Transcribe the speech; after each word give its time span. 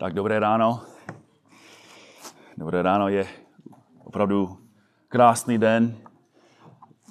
Tak 0.00 0.14
dobré 0.14 0.40
ráno. 0.40 0.80
Dobré 2.56 2.82
ráno 2.82 3.08
je 3.08 3.28
opravdu 4.04 4.58
krásný 5.08 5.58
den. 5.58 5.96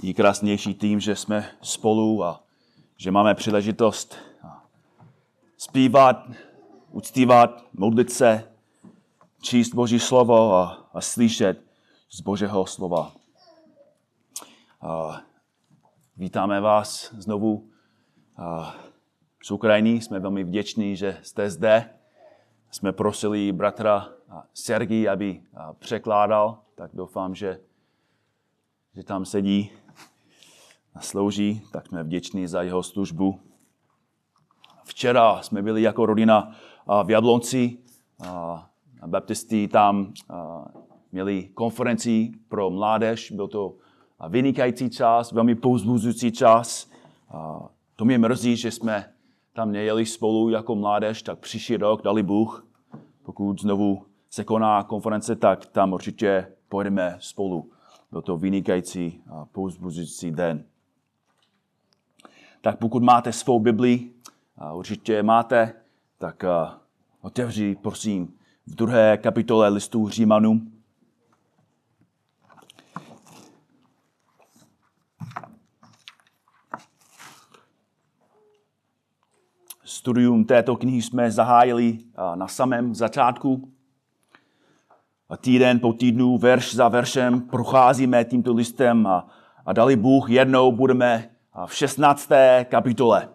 Je 0.04 0.14
krásnější 0.14 0.74
tím, 0.74 1.00
že 1.00 1.16
jsme 1.16 1.50
spolu 1.62 2.24
a 2.24 2.44
že 2.98 3.12
máme 3.12 3.36
příležitost 3.36 4.18
zpívat, 5.58 6.28
uctívat, 6.92 7.66
modlit 7.74 8.12
se, 8.12 8.52
číst 9.42 9.74
Boží 9.74 10.00
slovo 10.00 10.56
a, 10.56 10.90
a 10.94 11.02
slyšet 11.02 11.62
z 12.10 12.22
Božího 12.22 12.66
slova. 12.66 13.12
A 14.82 15.22
vítáme 16.18 16.62
vás 16.62 17.14
znovu 17.14 17.70
a 18.38 18.76
z 19.44 19.52
Ukrajiny. 19.52 20.02
Jsme 20.02 20.20
velmi 20.20 20.44
vděční, 20.44 20.96
že 20.96 21.18
jste 21.22 21.50
zde 21.50 21.99
jsme 22.72 22.92
prosili 22.92 23.52
bratra 23.52 24.10
Sergi, 24.54 25.08
aby 25.08 25.42
překládal, 25.80 26.58
tak 26.76 26.92
doufám, 26.94 27.36
že, 27.36 27.60
že 28.96 29.04
tam 29.04 29.26
sedí 29.26 29.72
a 30.96 31.02
slouží, 31.02 31.62
tak 31.72 31.88
jsme 31.88 32.04
vděční 32.04 32.48
za 32.48 32.62
jeho 32.62 32.84
službu. 32.84 33.40
Včera 34.84 35.42
jsme 35.42 35.62
byli 35.62 35.82
jako 35.82 36.06
rodina 36.06 36.56
v 37.04 37.10
Jablonci, 37.12 37.78
baptisti 39.08 39.68
tam 39.68 40.14
měli 41.12 41.50
konferenci 41.54 42.32
pro 42.48 42.70
mládež, 42.70 43.32
byl 43.32 43.48
to 43.48 43.76
vynikající 44.30 44.90
čas, 44.90 45.32
velmi 45.32 45.56
pouzbuzující 45.56 46.32
čas. 46.32 46.92
To 47.96 48.06
mě 48.06 48.18
mrzí, 48.18 48.58
že 48.58 48.72
jsme 48.72 49.14
tam 49.60 49.72
nejeli 49.72 50.06
spolu 50.06 50.50
jako 50.50 50.76
mládež, 50.76 51.24
tak 51.24 51.40
příští 51.40 51.78
rok, 51.78 52.02
dali 52.02 52.24
Bůh, 52.24 52.68
pokud 53.24 53.62
znovu 53.62 54.06
se 54.30 54.44
koná 54.44 54.84
konference, 54.84 55.36
tak 55.36 55.66
tam 55.66 55.94
určitě 55.94 56.48
pojedeme 56.70 57.18
spolu. 57.20 57.72
Byl 58.12 58.22
to 58.22 58.38
vynikající 58.38 59.22
a 59.30 59.46
pouzbuzující 59.46 60.32
den. 60.32 60.64
Tak 62.62 62.80
pokud 62.80 63.04
máte 63.04 63.34
svou 63.34 63.60
Bibli, 63.60 64.10
a 64.58 64.74
určitě 64.74 65.24
máte, 65.24 65.74
tak 66.18 66.44
otevři, 67.22 67.78
prosím, 67.82 68.34
v 68.68 68.76
druhé 68.76 69.18
kapitole 69.18 69.70
listu 69.70 70.10
Římanům. 70.10 70.72
Studium 80.00 80.46
této 80.46 80.76
knihy 80.76 81.02
jsme 81.02 81.32
zahájili 81.32 81.98
na 82.36 82.48
samém 82.48 82.96
začátku. 82.96 83.72
Týden 85.38 85.80
po 85.80 85.94
týdnu, 85.94 86.38
verš 86.38 86.76
za 86.76 86.88
veršem, 86.88 87.42
procházíme 87.42 88.26
tímto 88.26 88.54
listem 88.54 89.08
a, 89.08 89.28
a 89.66 89.74
dali 89.74 89.96
Bůh 89.96 90.30
jednou 90.30 90.72
budeme 90.72 91.30
v 91.66 91.76
16. 91.76 92.30
kapitole. 92.64 93.30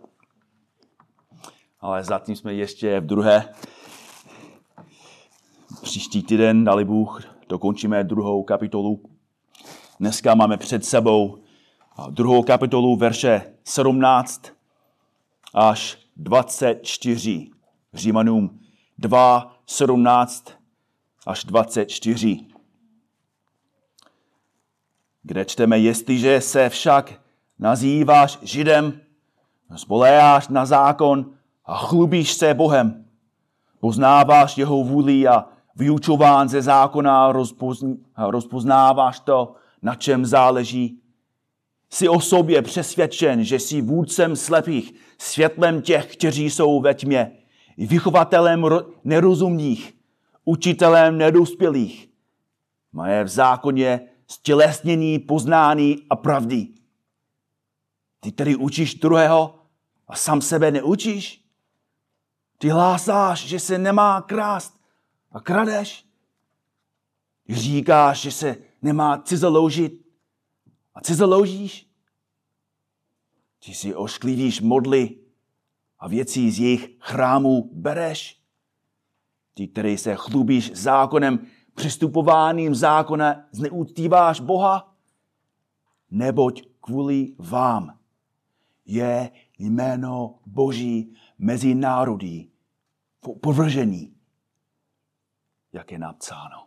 Ale 1.80 2.04
zatím 2.04 2.36
jsme 2.36 2.54
ještě 2.54 3.00
v 3.00 3.06
druhé. 3.06 3.54
Příští 5.82 6.22
týden, 6.22 6.64
dali 6.64 6.84
Bůh, 6.84 7.22
dokončíme 7.48 8.04
druhou 8.04 8.42
kapitolu. 8.42 9.00
Dneska 10.00 10.34
máme 10.34 10.56
před 10.56 10.84
sebou 10.84 11.38
druhou 12.10 12.42
kapitolu, 12.42 12.96
verše 12.96 13.42
17 13.64 14.42
až 15.54 16.03
24. 16.16 17.50
Římanům 17.94 18.60
2, 18.98 19.56
17 19.66 20.44
až 21.26 21.44
24. 21.44 22.40
Kde 25.22 25.44
čteme, 25.44 25.78
jestliže 25.78 26.40
se 26.40 26.68
však 26.68 27.20
nazýváš 27.58 28.38
Židem, 28.42 29.00
spoléháš 29.76 30.48
na 30.48 30.66
zákon 30.66 31.30
a 31.64 31.76
chlubíš 31.76 32.32
se 32.32 32.54
Bohem, 32.54 33.04
poznáváš 33.80 34.58
jeho 34.58 34.84
vůli 34.84 35.28
a 35.28 35.44
vyučován 35.76 36.48
ze 36.48 36.62
zákona 36.62 37.32
rozpoznáváš 38.16 39.20
to, 39.20 39.54
na 39.82 39.94
čem 39.94 40.26
záleží, 40.26 41.00
Jsi 41.94 42.08
o 42.08 42.20
sobě 42.20 42.62
přesvědčen, 42.62 43.44
že 43.44 43.58
jsi 43.58 43.80
vůdcem 43.80 44.36
slepých, 44.36 44.94
světlem 45.18 45.82
těch, 45.82 46.16
kteří 46.16 46.50
jsou 46.50 46.80
ve 46.80 46.94
tmě, 46.94 47.32
vychovatelem 47.78 48.66
nerozumných, 49.04 49.94
učitelem 50.44 51.18
nedospělých. 51.18 52.08
Maje 52.92 53.24
v 53.24 53.28
zákoně 53.28 54.08
stělesnění, 54.26 55.18
poznání 55.18 56.06
a 56.10 56.16
pravdy. 56.16 56.68
Ty 58.20 58.32
tedy 58.32 58.56
učíš 58.56 58.94
druhého 58.94 59.58
a 60.08 60.16
sám 60.16 60.40
sebe 60.40 60.70
neučíš? 60.70 61.44
Ty 62.58 62.68
hlásáš, 62.68 63.46
že 63.46 63.60
se 63.60 63.78
nemá 63.78 64.20
krást 64.20 64.80
a 65.32 65.40
kradeš? 65.40 66.06
Říkáš, 67.48 68.20
že 68.20 68.30
se 68.30 68.56
nemá 68.82 69.18
cizoloužit 69.18 70.04
a 70.94 71.00
cizoloužíš? 71.00 71.83
Ty 73.64 73.74
si 73.74 73.94
ošklivíš 73.94 74.60
modly 74.60 75.16
a 75.98 76.08
věcí 76.08 76.50
z 76.50 76.60
jejich 76.60 76.96
chrámů 77.00 77.70
bereš? 77.72 78.42
Ty, 79.54 79.68
který 79.68 79.98
se 79.98 80.14
chlubíš 80.16 80.72
zákonem, 80.74 81.46
přistupováním 81.74 82.74
zákona, 82.74 83.48
zneúctíváš 83.52 84.40
Boha? 84.40 84.96
Neboť 86.10 86.62
kvůli 86.80 87.34
vám 87.38 87.98
je 88.84 89.30
jméno 89.58 90.38
Boží 90.46 91.14
mezi 91.38 91.74
národy 91.74 92.48
povržení, 93.40 94.16
jak 95.72 95.92
je 95.92 95.98
napsáno. 95.98 96.63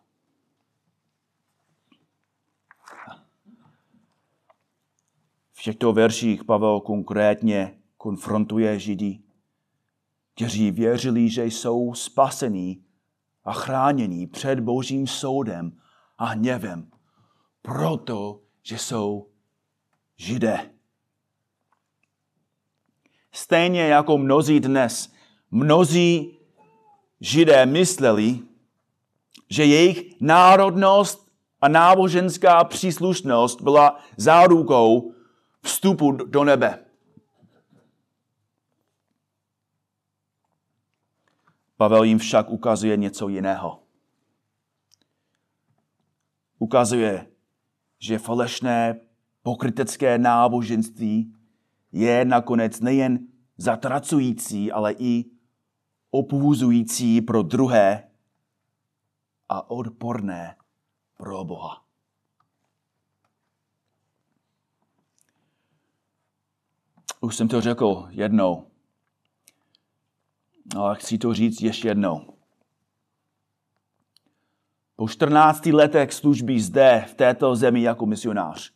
V 5.59 5.63
těchto 5.63 5.93
verších 5.93 6.43
Pavel 6.43 6.79
konkrétně 6.79 7.77
konfrontuje 7.97 8.79
Židy, 8.79 9.19
kteří 10.35 10.71
věřili, 10.71 11.29
že 11.29 11.45
jsou 11.45 11.93
spasení 11.93 12.83
a 13.43 13.53
chránění 13.53 14.27
před 14.27 14.59
božím 14.59 15.07
soudem 15.07 15.71
a 16.17 16.25
hněvem, 16.25 16.91
proto, 17.61 18.41
že 18.63 18.77
jsou 18.77 19.27
židé. 20.17 20.69
Stejně 23.31 23.81
jako 23.81 24.17
mnozí 24.17 24.59
dnes, 24.59 25.13
mnozí 25.51 26.37
židé 27.21 27.65
mysleli, 27.65 28.39
že 29.49 29.65
jejich 29.65 30.21
národnost 30.21 31.31
a 31.61 31.67
náboženská 31.67 32.63
příslušnost 32.63 33.61
byla 33.61 33.99
zárukou 34.17 35.13
vstupu 35.67 36.11
do 36.11 36.43
nebe. 36.43 36.85
Pavel 41.77 42.03
jim 42.03 42.17
však 42.19 42.49
ukazuje 42.49 42.97
něco 42.97 43.27
jiného. 43.27 43.83
Ukazuje, 46.59 47.27
že 47.99 48.19
falešné 48.19 48.99
pokrytecké 49.43 50.17
náboženství 50.17 51.33
je 51.91 52.25
nakonec 52.25 52.79
nejen 52.79 53.27
zatracující, 53.57 54.71
ale 54.71 54.93
i 54.93 55.25
opůzující 56.11 57.21
pro 57.21 57.43
druhé 57.43 58.09
a 59.49 59.69
odporné 59.69 60.55
pro 61.17 61.43
Boha. 61.43 61.86
Už 67.21 67.35
jsem 67.35 67.47
to 67.47 67.61
řekl 67.61 68.07
jednou, 68.09 68.67
ale 70.75 70.95
chci 70.95 71.17
to 71.17 71.33
říct 71.33 71.61
ještě 71.61 71.87
jednou. 71.87 72.33
Po 74.95 75.07
14 75.07 75.65
letech 75.65 76.13
služby 76.13 76.59
zde, 76.59 77.05
v 77.09 77.13
této 77.13 77.55
zemi 77.55 77.81
jako 77.81 78.05
misionář, 78.05 78.71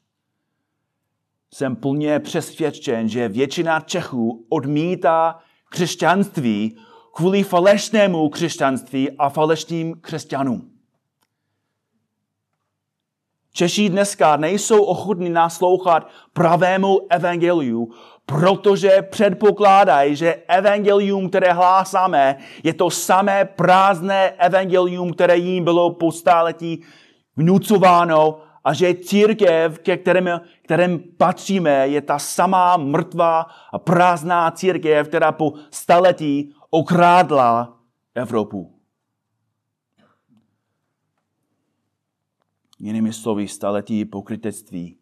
jsem 1.54 1.76
plně 1.76 2.20
přesvědčen, 2.20 3.10
že 3.10 3.30
většina 3.30 3.80
Čechů 3.80 4.46
odmítá 4.50 5.40
křesťanství 5.70 6.78
kvůli 7.14 7.44
falešnému 7.44 8.30
křesťanství 8.30 9.12
a 9.12 9.30
falešným 9.30 10.02
křesťanům. 10.02 10.71
Češi 13.54 13.90
dneska 13.90 14.38
nejsou 14.38 14.84
ochotní 14.84 15.30
naslouchat 15.30 16.08
pravému 16.34 17.00
evangeliu, 17.10 17.92
protože 18.26 19.02
předpokládají, 19.02 20.16
že 20.16 20.36
evangelium, 20.48 21.30
které 21.30 21.54
hlásáme, 21.54 22.38
je 22.64 22.74
to 22.74 22.90
samé 22.90 23.46
prázdné 23.46 24.30
evangelium, 24.30 25.14
které 25.14 25.38
jim 25.38 25.64
bylo 25.64 25.94
po 25.94 26.12
stáletí 26.12 26.84
vnucováno 27.38 28.42
a 28.64 28.74
že 28.74 28.94
církev, 28.94 29.80
ke 29.80 29.98
kterém, 29.98 30.42
kterém 30.64 31.00
patříme, 31.18 31.88
je 31.88 32.02
ta 32.02 32.20
samá 32.20 32.78
mrtvá 32.78 33.46
a 33.74 33.80
prázdná 33.80 34.52
církev, 34.52 35.08
která 35.08 35.32
po 35.32 35.54
staletí 35.72 36.54
okrádla 36.70 37.78
Evropu. 38.16 38.81
Jinými 42.84 43.14
slovy, 43.14 43.48
staletí 43.48 44.06
pokrytectví, 44.06 44.98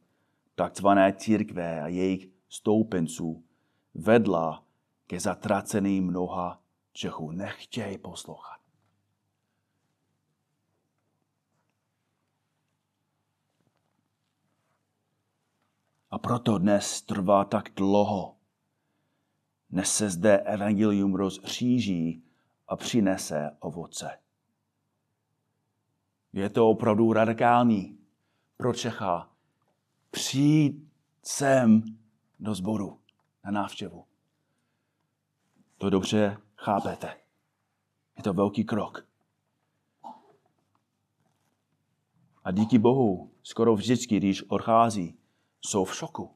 takzvané 0.56 1.14
církve 1.14 1.82
a 1.82 1.88
jejich 1.88 2.30
stoupenců 2.50 3.44
vedla 3.94 4.66
ke 5.08 5.20
zatraceným 5.20 6.08
mnoha 6.08 6.62
Čechů. 6.94 7.32
Nechtějí 7.32 7.98
poslouchat. 7.98 8.60
A 16.12 16.20
proto 16.20 16.58
dnes 16.58 17.02
trvá 17.02 17.46
tak 17.46 17.70
dlouho, 17.76 18.36
než 19.70 19.88
se 19.88 20.10
zde 20.10 20.38
evangelium 20.38 21.16
rozříží 21.16 22.24
a 22.68 22.76
přinese 22.76 23.58
ovoce. 23.60 24.29
Je 26.34 26.50
to 26.50 26.70
opravdu 26.70 27.14
radikální 27.14 28.00
pro 28.58 28.74
Čecha 28.74 29.30
přijít 30.12 30.90
sem 31.24 31.84
do 32.40 32.56
sboru 32.56 33.00
na 33.46 33.52
návštěvu. 33.52 34.06
To 35.78 35.90
dobře 35.90 36.38
chápete. 36.56 37.18
Je 38.18 38.24
to 38.24 38.34
velký 38.34 38.64
krok. 38.64 39.08
A 42.44 42.52
díky 42.52 42.80
Bohu, 42.80 43.32
skoro 43.44 43.76
vždycky, 43.76 44.18
když 44.18 44.44
odchází, 44.44 45.18
jsou 45.62 45.86
v 45.86 45.96
šoku. 45.96 46.36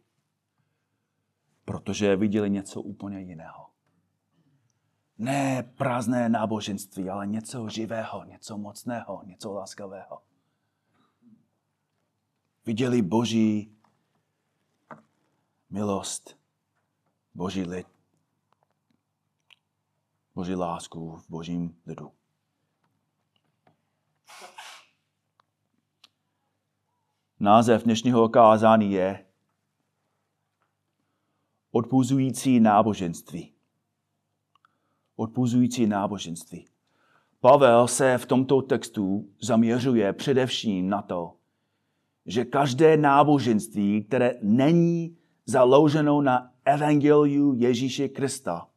Protože 1.66 2.16
viděli 2.16 2.50
něco 2.50 2.81
úplně 2.81 3.22
jiného. 3.22 3.73
Ne 5.18 5.63
prázdné 5.63 6.30
náboženství, 6.30 7.10
ale 7.10 7.27
něco 7.27 7.69
živého, 7.69 8.24
něco 8.24 8.57
mocného, 8.57 9.24
něco 9.25 9.54
láskavého. 9.54 10.21
Viděli 12.65 13.01
Boží 13.01 13.75
milost, 15.69 16.38
Boží 17.33 17.63
lid, 17.63 17.88
Boží 20.36 20.56
lásku 20.56 21.18
v 21.18 21.30
Božím 21.30 21.81
lidu. 21.86 22.12
Název 27.39 27.83
dnešního 27.83 28.30
kázání 28.30 28.92
je 28.92 29.25
Odpuzující 31.71 32.60
náboženství. 32.60 33.54
Odpuzující 35.24 35.88
náboženství. 35.88 36.66
Pavel 37.40 37.88
se 37.88 38.18
v 38.18 38.25
tomto 38.25 38.62
textu 38.62 39.30
zaměřuje 39.42 40.14
především 40.14 40.90
na 40.90 41.02
to, 41.02 41.34
že 42.25 42.46
každé 42.46 42.98
náboženství, 42.98 44.04
které 44.04 44.34
není 44.42 45.18
založeno 45.46 46.22
na 46.22 46.52
evangeliu 46.66 47.54
Ježíše 47.54 48.08
Krista 48.08 48.68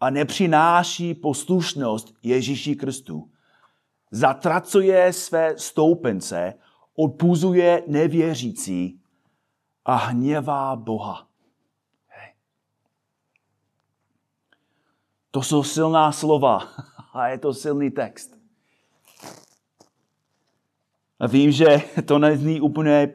a 0.00 0.10
nepřináší 0.10 1.14
poslušnost 1.14 2.14
Ježíši 2.22 2.76
Kristu, 2.76 3.30
zatracuje 4.10 5.12
své 5.12 5.58
stoupence, 5.58 6.54
odpuzuje 6.94 7.82
nevěřící 7.86 9.00
a 9.84 9.94
hněvá 9.94 10.76
Boha. 10.76 11.29
To 15.30 15.42
jsou 15.42 15.62
silná 15.62 16.12
slova 16.12 16.68
a 17.12 17.28
je 17.28 17.38
to 17.38 17.54
silný 17.54 17.90
text. 17.90 18.36
A 21.20 21.26
vím, 21.26 21.52
že 21.52 21.66
to 22.04 22.18
nezní 22.18 22.60
úplně 22.60 23.14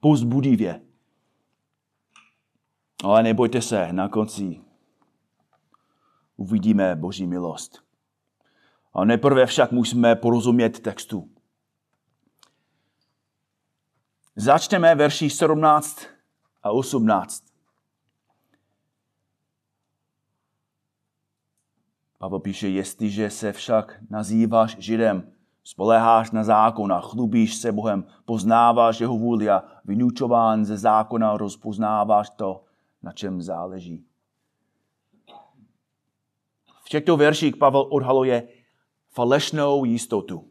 pozbudivě. 0.00 0.80
Ale 3.04 3.22
nebojte 3.22 3.62
se, 3.62 3.92
na 3.92 4.08
konci 4.08 4.60
uvidíme 6.36 6.96
Boží 6.96 7.26
milost. 7.26 7.84
A 8.94 9.04
nejprve 9.04 9.46
však 9.46 9.72
musíme 9.72 10.16
porozumět 10.16 10.80
textu. 10.80 11.28
Začneme 14.36 14.94
verši 14.94 15.30
17 15.30 16.06
a 16.62 16.70
18. 16.70 17.53
Pavel 22.24 22.40
píše, 22.40 22.68
jestliže 22.68 23.30
se 23.30 23.52
však 23.52 24.02
nazýváš 24.10 24.76
Židem, 24.78 25.32
spoleháš 25.64 26.30
na 26.30 26.44
zákon 26.44 26.92
a 26.92 27.00
chlubíš 27.00 27.54
se 27.54 27.72
Bohem, 27.72 28.04
poznáváš 28.24 29.00
jeho 29.00 29.18
vůli 29.18 29.50
a 29.50 29.64
vynučován 29.84 30.64
ze 30.64 30.76
zákona 30.76 31.36
rozpoznáváš 31.36 32.30
to, 32.30 32.64
na 33.02 33.12
čem 33.12 33.42
záleží. 33.42 34.04
V 36.84 36.88
těchto 36.88 37.16
verších 37.16 37.56
Pavel 37.56 37.86
odhaluje 37.90 38.48
falešnou 39.10 39.84
jistotu. 39.84 40.44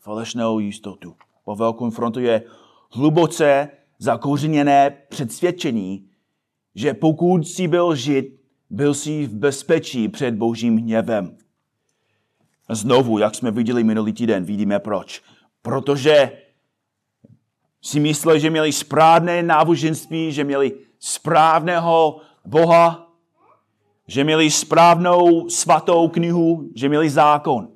Falešnou 0.00 0.58
jistotu. 0.58 1.16
Pavel 1.44 1.72
konfrontuje 1.72 2.42
hluboce 2.90 3.70
zakořeněné 3.98 4.90
předsvědčení, 5.08 6.08
že 6.74 6.94
pokud 6.94 7.46
si 7.46 7.68
byl 7.68 7.94
žid, 7.94 8.43
byl 8.74 8.94
si 8.94 9.26
v 9.26 9.34
bezpečí 9.34 10.08
před 10.08 10.34
božím 10.34 10.76
hněvem. 10.76 11.36
Znovu, 12.70 13.18
jak 13.18 13.34
jsme 13.34 13.50
viděli 13.50 13.84
minulý 13.84 14.12
týden, 14.12 14.44
vidíme 14.44 14.78
proč. 14.78 15.22
Protože 15.62 16.42
si 17.82 18.00
mysleli, 18.00 18.40
že 18.40 18.50
měli 18.50 18.72
správné 18.72 19.42
náboženství, 19.42 20.32
že 20.32 20.44
měli 20.44 20.78
správného 20.98 22.20
Boha, 22.44 23.12
že 24.06 24.24
měli 24.24 24.50
správnou 24.50 25.48
svatou 25.48 26.08
knihu, 26.08 26.70
že 26.74 26.88
měli 26.88 27.10
zákon. 27.10 27.68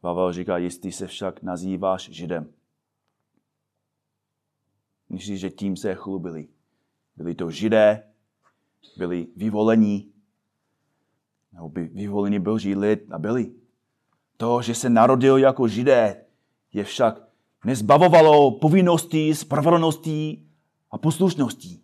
Pavel 0.00 0.32
říká, 0.32 0.58
jestli 0.58 0.92
se 0.92 1.06
však 1.06 1.42
nazýváš 1.42 2.10
Židem. 2.10 2.59
Myslíš, 5.10 5.40
že 5.40 5.50
tím 5.50 5.76
se 5.76 5.94
chlubili. 5.94 6.48
Byli 7.16 7.34
to 7.34 7.50
Židé, 7.50 8.02
byli 8.96 9.26
vyvolení, 9.36 10.12
nebo 11.52 11.68
by 11.68 11.84
vyvolení 11.84 12.40
boží 12.40 12.74
lid 12.74 13.12
a 13.12 13.18
byli. 13.18 13.52
To, 14.36 14.62
že 14.62 14.74
se 14.74 14.90
narodil 14.90 15.36
jako 15.36 15.68
Židé, 15.68 16.24
je 16.72 16.84
však 16.84 17.28
nezbavovalo 17.64 18.50
povinností, 18.50 19.34
spravedlností 19.34 20.48
a 20.90 20.98
poslušností. 20.98 21.82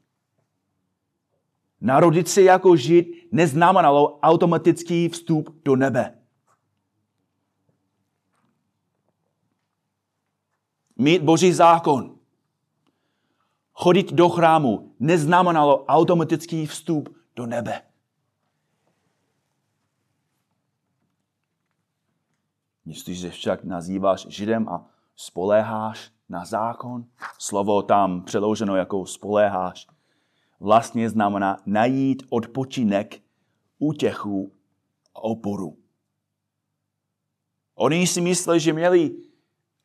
Narodit 1.80 2.28
se 2.28 2.42
jako 2.42 2.76
žid 2.76 3.28
neznamenalo 3.33 4.18
automatický 4.18 5.09
vstup 5.09 5.62
do 5.64 5.76
nebe. 5.76 6.18
Mít 10.97 11.23
boží 11.23 11.52
zákon, 11.52 12.16
chodit 13.76 14.12
do 14.12 14.28
chrámu 14.28 14.92
neznamenalo 15.00 15.85
automatický 15.85 16.66
vstup 16.66 17.16
do 17.37 17.47
nebe. 17.47 17.83
Jestliže 22.87 23.30
však 23.30 23.64
nazýváš 23.64 24.26
Židem 24.28 24.68
a 24.68 24.87
spoléháš 25.16 26.11
na 26.28 26.45
zákon, 26.45 27.04
slovo 27.38 27.83
tam 27.83 28.23
přeloženo 28.23 28.76
jako 28.76 29.06
spoléháš, 29.06 29.87
vlastně 30.61 31.11
znamená 31.11 31.56
najít 31.66 32.23
odpočinek, 32.30 33.21
útěchu 33.78 34.52
a 35.14 35.21
oporu. 35.23 35.76
Oni 37.75 38.06
si 38.06 38.21
mysleli, 38.21 38.61
že 38.61 38.73
měli 38.73 39.16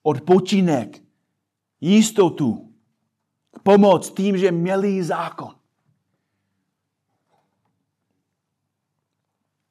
odpočinek, 0.04 1.04
jistotu, 1.82 2.71
pomoc 3.64 4.12
tím, 4.12 4.38
že 4.38 4.52
měli 4.52 5.04
zákon. 5.04 5.56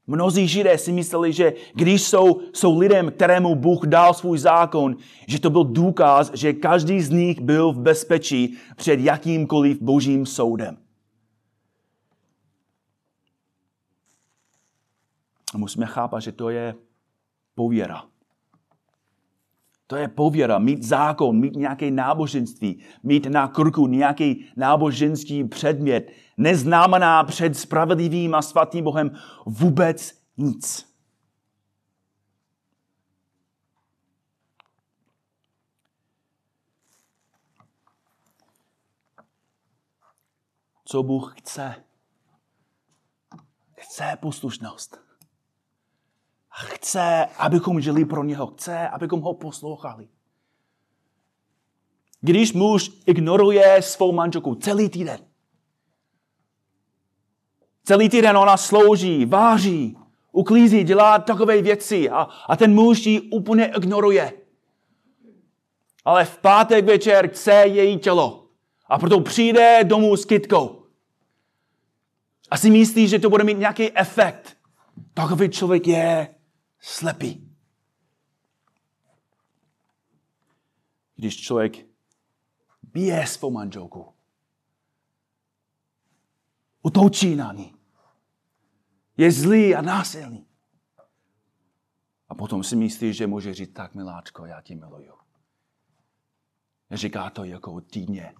Mnozí 0.06 0.48
židé 0.48 0.78
si 0.78 0.92
mysleli, 0.92 1.32
že 1.32 1.52
když 1.74 2.02
jsou, 2.02 2.40
jsou 2.52 2.78
lidem, 2.78 3.10
kterému 3.10 3.54
Bůh 3.54 3.86
dal 3.86 4.14
svůj 4.14 4.38
zákon, 4.38 4.96
že 5.26 5.40
to 5.40 5.50
byl 5.50 5.64
důkaz, 5.64 6.30
že 6.34 6.52
každý 6.52 7.00
z 7.00 7.10
nich 7.10 7.40
byl 7.40 7.72
v 7.72 7.78
bezpečí 7.78 8.58
před 8.76 9.00
jakýmkoliv 9.00 9.82
božím 9.82 10.26
soudem. 10.26 10.76
A 15.54 15.58
musíme 15.58 15.86
chápat, 15.86 16.20
že 16.20 16.32
to 16.32 16.50
je 16.50 16.74
pověra. 17.54 18.09
To 19.90 19.96
je 19.96 20.08
pověra, 20.08 20.58
mít 20.58 20.82
zákon, 20.82 21.40
mít 21.40 21.56
nějaké 21.56 21.90
náboženství, 21.90 22.82
mít 23.02 23.26
na 23.26 23.48
krku 23.48 23.86
nějaký 23.86 24.46
náboženský 24.56 25.44
předmět, 25.44 26.12
neznamená 26.36 27.24
před 27.24 27.56
spravedlivým 27.56 28.34
a 28.34 28.42
svatým 28.42 28.84
Bohem 28.84 29.10
vůbec 29.46 30.22
nic. 30.36 30.86
Co 40.84 41.02
Bůh 41.02 41.34
chce? 41.38 41.74
Chce 43.78 44.18
poslušnost. 44.20 45.09
Chce, 46.50 47.26
abychom 47.38 47.80
žili 47.80 48.04
pro 48.04 48.24
něho. 48.24 48.46
Chce, 48.46 48.88
abychom 48.88 49.20
ho 49.20 49.34
poslouchali. 49.34 50.08
Když 52.20 52.52
muž 52.52 52.90
ignoruje 53.06 53.82
svou 53.82 54.12
manželku 54.12 54.54
celý 54.54 54.88
týden, 54.88 55.18
celý 57.84 58.08
týden 58.08 58.36
ona 58.36 58.56
slouží, 58.56 59.24
váří, 59.24 59.96
uklízí, 60.32 60.84
dělá 60.84 61.18
takové 61.18 61.62
věci 61.62 62.10
a, 62.10 62.28
a 62.48 62.56
ten 62.56 62.74
muž 62.74 63.06
ji 63.06 63.20
úplně 63.20 63.66
ignoruje. 63.76 64.32
Ale 66.04 66.24
v 66.24 66.38
pátek 66.38 66.84
večer 66.84 67.28
chce 67.28 67.52
její 67.52 67.98
tělo 67.98 68.46
a 68.86 68.98
proto 68.98 69.20
přijde 69.20 69.80
domů 69.84 70.16
s 70.16 70.24
kytkou. 70.24 70.86
A 72.50 72.56
si 72.56 72.70
myslí, 72.70 73.08
že 73.08 73.18
to 73.18 73.30
bude 73.30 73.44
mít 73.44 73.58
nějaký 73.58 73.96
efekt. 73.96 74.56
Takový 75.14 75.48
člověk 75.48 75.86
je 75.86 76.34
slepý. 76.80 77.56
Když 81.14 81.40
člověk 81.40 81.86
bije 82.82 83.26
svou 83.26 83.50
manželku, 83.50 84.14
utoučí 86.82 87.36
na 87.36 87.52
ní, 87.52 87.74
je 89.16 89.32
zlý 89.32 89.74
a 89.74 89.82
násilný. 89.82 90.46
A 92.28 92.34
potom 92.34 92.64
si 92.64 92.76
myslí, 92.76 93.14
že 93.14 93.26
může 93.26 93.54
říct, 93.54 93.72
tak 93.72 93.94
miláčko, 93.94 94.46
já 94.46 94.60
tě 94.60 94.76
miluju. 94.76 95.14
Říká 96.90 97.30
to 97.30 97.44
jako 97.44 97.80
týdně, 97.80 98.34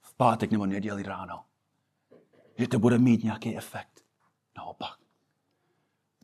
v 0.00 0.14
pátek 0.14 0.50
nebo 0.50 0.66
neděli 0.66 1.02
ráno. 1.02 1.44
Že 2.58 2.68
to 2.68 2.78
bude 2.78 2.98
mít 2.98 3.24
nějaký 3.24 3.56
efekt. 3.56 4.04
Naopak 4.56 5.07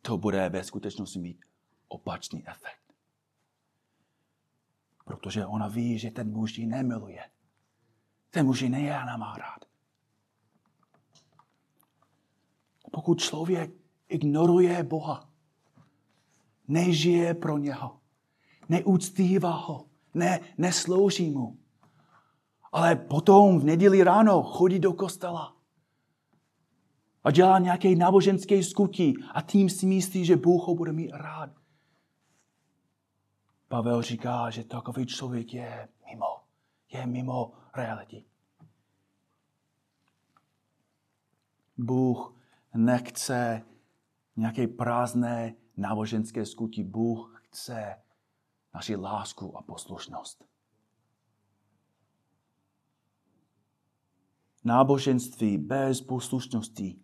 to 0.06 0.18
bude 0.18 0.48
ve 0.48 0.64
skutečnosti 0.64 1.18
mít 1.18 1.44
opačný 1.88 2.48
efekt. 2.48 2.94
Protože 5.04 5.46
ona 5.46 5.68
ví, 5.68 5.98
že 5.98 6.10
ten 6.10 6.32
muž 6.32 6.58
ji 6.58 6.66
nemiluje. 6.66 7.30
Ten 8.30 8.46
muž 8.46 8.60
ji 8.60 8.68
nemá 8.68 9.36
rád. 9.36 9.64
Pokud 12.90 13.20
člověk 13.20 13.70
ignoruje 14.08 14.82
Boha, 14.82 15.30
nežije 16.68 17.34
pro 17.34 17.58
něho, 17.58 18.00
neúctívá 18.68 19.50
ho, 19.50 19.86
ne, 20.14 20.40
neslouží 20.58 21.30
mu, 21.30 21.58
ale 22.72 22.96
potom 22.96 23.60
v 23.60 23.64
neděli 23.64 24.02
ráno 24.02 24.42
chodí 24.42 24.78
do 24.78 24.92
kostela, 24.92 25.53
a 27.24 27.30
dělá 27.30 27.58
nějaké 27.58 27.96
náboženské 27.96 28.62
skutí 28.62 29.14
a 29.34 29.40
tím 29.40 29.70
si 29.70 29.86
myslí, 29.86 30.24
že 30.24 30.36
Bůh 30.36 30.66
ho 30.66 30.74
bude 30.74 30.92
mít 30.92 31.10
rád. 31.10 31.50
Pavel 33.68 34.02
říká, 34.02 34.50
že 34.50 34.64
takový 34.64 35.06
člověk 35.06 35.54
je 35.54 35.88
mimo, 36.06 36.40
je 36.92 37.06
mimo 37.06 37.52
reality. 37.74 38.24
Bůh 41.76 42.36
nechce 42.74 43.62
nějaké 44.36 44.68
prázdné 44.68 45.54
náboženské 45.76 46.46
skutí. 46.46 46.84
Bůh 46.84 47.42
chce 47.44 48.02
naši 48.74 48.96
lásku 48.96 49.58
a 49.58 49.62
poslušnost. 49.62 50.44
Náboženství 54.64 55.58
bez 55.58 56.00
poslušnosti 56.00 57.03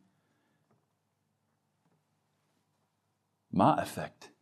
má 3.61 3.77
efekt. 3.79 4.33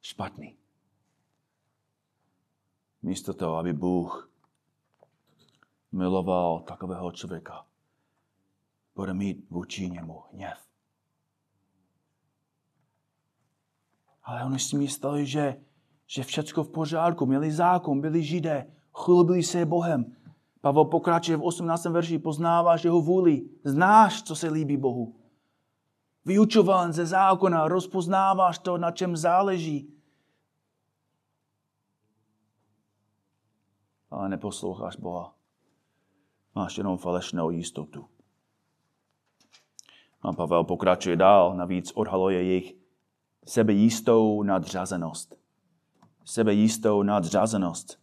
Špatný. 0.00 0.56
Místo 3.02 3.34
toho, 3.34 3.56
aby 3.56 3.72
Bůh 3.72 4.30
miloval 5.92 6.60
takového 6.60 7.12
člověka, 7.12 7.66
bude 8.94 9.14
mít 9.14 9.50
vůči 9.50 9.90
němu 9.90 10.22
hněv. 10.32 10.58
Ale 14.22 14.44
oni 14.44 14.58
si 14.58 14.76
mysleli, 14.76 15.26
že, 15.26 15.60
že 16.06 16.22
všechno 16.22 16.64
v 16.64 16.70
pořádku, 16.70 17.26
měli 17.26 17.52
zákon, 17.52 18.00
byli 18.00 18.22
židé, 18.22 18.72
chlubili 18.92 19.42
se 19.42 19.66
Bohem. 19.66 20.16
Pavel 20.60 20.84
pokračuje 20.84 21.36
v 21.36 21.42
18. 21.42 21.84
verši, 21.84 22.18
poznáváš 22.18 22.84
jeho 22.84 23.00
vůli, 23.00 23.48
znáš, 23.64 24.22
co 24.22 24.36
se 24.36 24.48
líbí 24.48 24.76
Bohu 24.76 25.23
vyučován 26.24 26.92
ze 26.92 27.06
zákona, 27.06 27.68
rozpoznáváš 27.68 28.58
to, 28.58 28.78
na 28.78 28.90
čem 28.90 29.16
záleží. 29.16 29.94
Ale 34.10 34.28
neposloucháš 34.28 34.96
Boha. 34.96 35.34
Máš 36.54 36.78
jenom 36.78 36.98
falešnou 36.98 37.50
jistotu. 37.50 38.06
A 40.22 40.32
Pavel 40.32 40.64
pokračuje 40.64 41.16
dál, 41.16 41.56
navíc 41.56 41.92
odhaluje 41.94 42.42
jejich 42.42 42.74
sebejistou 43.44 44.42
nadřazenost. 44.42 45.38
Sebejistou 46.24 47.02
nadřazenost. 47.02 47.98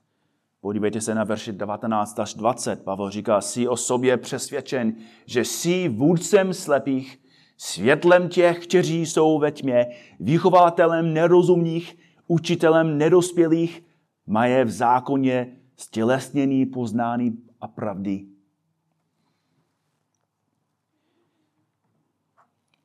Podívejte 0.61 1.01
se 1.01 1.15
na 1.15 1.23
verši 1.23 1.51
19 1.51 2.19
až 2.19 2.33
20. 2.33 2.83
Pavel 2.83 3.09
říká, 3.09 3.41
jsi 3.41 3.67
o 3.67 3.77
sobě 3.77 4.17
přesvědčen, 4.17 4.95
že 5.25 5.45
jsi 5.45 5.89
vůdcem 5.89 6.53
slepých 6.53 7.20
světlem 7.61 8.29
těch, 8.29 8.67
kteří 8.67 9.05
jsou 9.05 9.39
ve 9.39 9.51
tmě, 9.51 9.85
vychovatelem 10.19 11.13
nerozumných, 11.13 11.97
učitelem 12.27 12.97
nedospělých, 12.97 13.83
mají 14.25 14.63
v 14.63 14.69
zákoně 14.69 15.57
stělesněný 15.77 16.65
poznání 16.65 17.43
a 17.61 17.67
pravdy. 17.67 18.25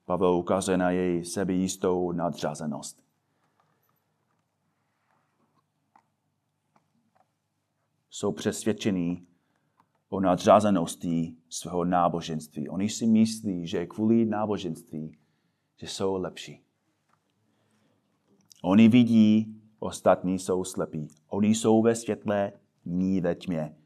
Pavel 0.04 0.34
ukazuje 0.34 0.76
na 0.76 0.90
její 0.90 1.24
sebejistou 1.24 2.12
nadřazenost. 2.12 3.02
Jsou 8.10 8.32
přesvědčení, 8.32 9.26
o 10.08 10.20
nadřazenosti 10.20 11.34
svého 11.48 11.84
náboženství. 11.84 12.68
Oni 12.68 12.88
si 12.88 13.06
myslí, 13.06 13.66
že 13.66 13.86
kvůli 13.86 14.26
náboženství, 14.26 15.18
že 15.76 15.86
jsou 15.86 16.16
lepší. 16.16 16.62
Oni 18.62 18.88
vidí, 18.88 19.56
ostatní 19.78 20.38
jsou 20.38 20.64
slepí. 20.64 21.08
Oni 21.28 21.48
jsou 21.48 21.82
ve 21.82 21.94
světle, 21.94 22.52
ní 22.84 23.20
ve 23.20 23.34
tmě. 23.34 23.76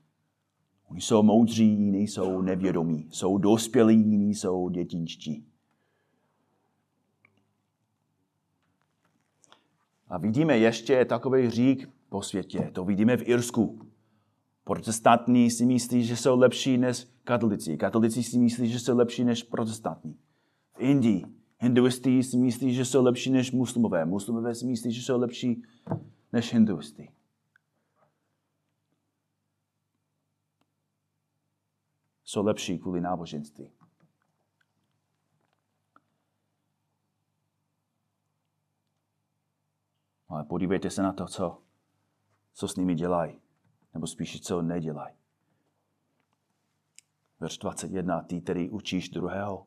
Oni 0.89 1.01
jsou 1.01 1.23
moudří, 1.23 1.65
jiní 1.65 2.09
jsou 2.09 2.43
nevědomí. 2.43 3.09
Jsou 3.11 3.39
dospělí, 3.39 3.97
jiní 3.97 4.35
jsou 4.35 4.69
dětinčtí. 4.69 5.47
A 10.09 10.19
vidíme 10.19 10.59
ještě 10.59 11.05
takový 11.05 11.51
řík 11.51 11.89
po 12.09 12.23
světě. 12.23 12.71
To 12.73 12.85
vidíme 12.85 13.17
v 13.17 13.29
Irsku. 13.29 13.90
Protestantní 14.71 15.51
si 15.51 15.67
myslí, 15.67 16.05
že 16.05 16.17
jsou 16.17 16.39
lepší 16.39 16.79
než 16.79 17.09
katolici. 17.25 17.77
Katolici 17.77 18.23
si 18.23 18.39
myslí, 18.39 18.71
že 18.71 18.81
jsou 18.81 18.97
lepší 18.97 19.25
než 19.25 19.43
protestantní. 19.43 20.19
V 20.77 20.81
Indii 20.81 21.25
hinduisti 21.59 22.23
si 22.23 22.39
myslí, 22.39 22.75
že 22.75 22.85
jsou 22.85 23.05
lepší 23.05 23.31
než 23.31 23.53
muslimové. 23.53 24.05
Muslimové 24.05 24.55
si 24.55 24.67
myslí, 24.67 24.93
že 24.93 25.03
jsou 25.03 25.19
lepší 25.19 25.63
než 26.33 26.53
hinduisti. 26.53 27.13
Jsou 32.25 32.45
lepší 32.45 32.79
kvůli 32.79 33.01
náboženství. 33.01 33.71
Ale 40.29 40.45
podívejte 40.45 40.91
se 40.91 41.03
na 41.03 41.13
to, 41.13 41.27
co, 41.27 41.63
co 42.53 42.69
s 42.69 42.77
nimi 42.77 42.95
dělají. 42.95 43.50
Nebo 43.95 44.07
spíše, 44.07 44.39
co 44.39 44.63
nedělají. 44.63 45.15
Verš 47.41 47.59
21. 47.59 48.23
Ty, 48.23 48.41
který 48.41 48.71
učíš 48.71 49.09
druhého 49.09 49.67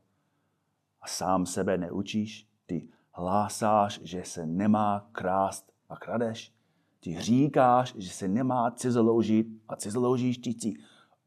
a 1.01 1.08
sám 1.08 1.46
sebe 1.46 1.77
neučíš, 1.77 2.48
ty 2.65 2.89
hlásáš, 3.12 4.00
že 4.03 4.24
se 4.25 4.46
nemá 4.46 5.10
krást 5.12 5.72
a 5.89 5.98
kradeš. 5.98 6.53
Ty 7.00 7.22
říkáš, 7.22 7.96
že 7.98 8.10
se 8.10 8.27
nemá 8.27 8.72
cizeloužit 8.72 9.48
a 9.68 9.75
cizeloužíš, 9.75 10.38
ty 10.38 10.53
si 10.53 10.74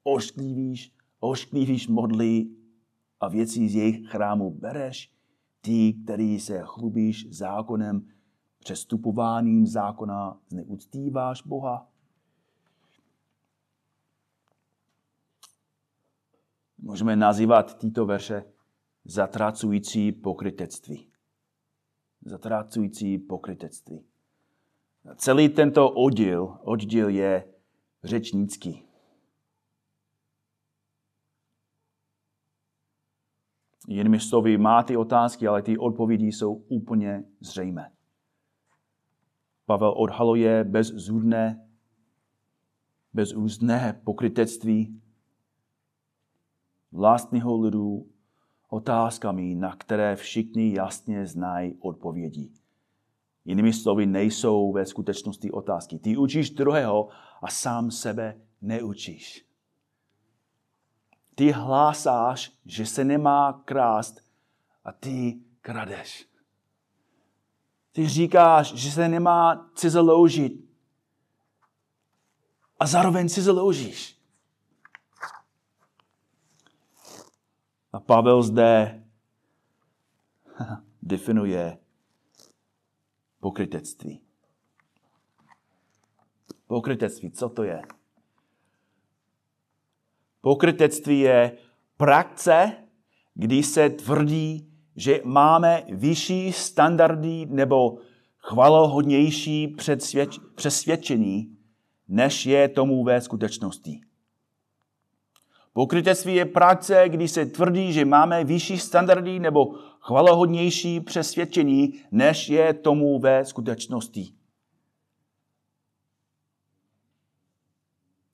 ošklivíš, 0.02 0.92
ošklivíš 1.20 1.88
modlí 1.88 2.56
a 3.20 3.28
věcí 3.28 3.68
z 3.68 3.74
jejich 3.74 4.08
chrámu 4.08 4.50
bereš. 4.50 5.12
Ty, 5.60 5.92
který 6.04 6.40
se 6.40 6.62
chlubíš 6.64 7.26
zákonem, 7.30 8.08
přestupováním 8.58 9.66
zákona, 9.66 10.38
zneuctíváš 10.48 11.42
Boha. 11.42 11.88
Můžeme 16.86 17.16
nazývat 17.16 17.78
tyto 17.78 18.06
verše 18.06 18.44
zatracující 19.04 20.12
pokrytectví. 20.12 21.08
Zatracující 22.24 23.18
pokrytectví. 23.18 24.04
Celý 25.16 25.48
tento 25.48 25.90
oddíl, 25.90 26.58
oddíl 26.62 27.08
je 27.08 27.54
řečnický. 28.04 28.84
Jinými 33.88 34.20
slovy, 34.20 34.58
má 34.58 34.82
ty 34.82 34.96
otázky, 34.96 35.46
ale 35.46 35.62
ty 35.62 35.78
odpovědi 35.78 36.26
jsou 36.26 36.54
úplně 36.54 37.24
zřejmé. 37.40 37.92
Pavel 39.64 39.94
odhaluje 39.96 40.64
bezzudné, 40.64 41.68
bezúzné 43.12 44.00
pokrytectví 44.04 45.00
vlastního 46.92 47.60
lidu 47.60 48.06
otázkami, 48.68 49.54
na 49.54 49.76
které 49.76 50.16
všichni 50.16 50.74
jasně 50.74 51.26
znají 51.26 51.74
odpovědi. 51.80 52.50
Jinými 53.44 53.72
slovy, 53.72 54.06
nejsou 54.06 54.72
ve 54.72 54.86
skutečnosti 54.86 55.50
otázky. 55.50 55.98
Ty 55.98 56.16
učíš 56.16 56.50
druhého 56.50 57.08
a 57.42 57.50
sám 57.50 57.90
sebe 57.90 58.40
neučíš. 58.62 59.46
Ty 61.34 61.50
hlásáš, 61.50 62.52
že 62.66 62.86
se 62.86 63.04
nemá 63.04 63.62
krást 63.64 64.20
a 64.84 64.92
ty 64.92 65.40
kradeš. 65.60 66.28
Ty 67.92 68.08
říkáš, 68.08 68.74
že 68.74 68.90
se 68.90 69.08
nemá 69.08 69.70
cizeloužit 69.74 70.66
a 72.80 72.86
zároveň 72.86 73.28
cizeloužíš. 73.28 74.15
A 77.92 78.00
Pavel 78.00 78.42
zde 78.42 79.04
definuje 81.02 81.78
pokrytectví. 83.40 84.20
Pokrytectví, 86.66 87.30
co 87.30 87.48
to 87.48 87.62
je? 87.62 87.82
Pokrytectví 90.40 91.20
je 91.20 91.58
praxe, 91.96 92.72
kdy 93.34 93.62
se 93.62 93.90
tvrdí, 93.90 94.72
že 94.96 95.20
máme 95.24 95.82
vyšší 95.92 96.52
standardy 96.52 97.46
nebo 97.46 97.98
chvalohodnější 98.38 99.76
přesvědčení, 100.54 101.56
než 102.08 102.46
je 102.46 102.68
tomu 102.68 103.04
ve 103.04 103.20
skutečnosti. 103.20 104.00
Pokrytectví 105.76 106.34
je 106.34 106.44
praxe, 106.44 107.08
kdy 107.08 107.28
se 107.28 107.46
tvrdí, 107.46 107.92
že 107.92 108.04
máme 108.04 108.44
vyšší 108.44 108.78
standardy 108.78 109.38
nebo 109.38 109.74
chvalohodnější 110.00 111.00
přesvědčení, 111.00 112.00
než 112.10 112.48
je 112.48 112.74
tomu 112.74 113.18
ve 113.18 113.44
skutečnosti. 113.44 114.32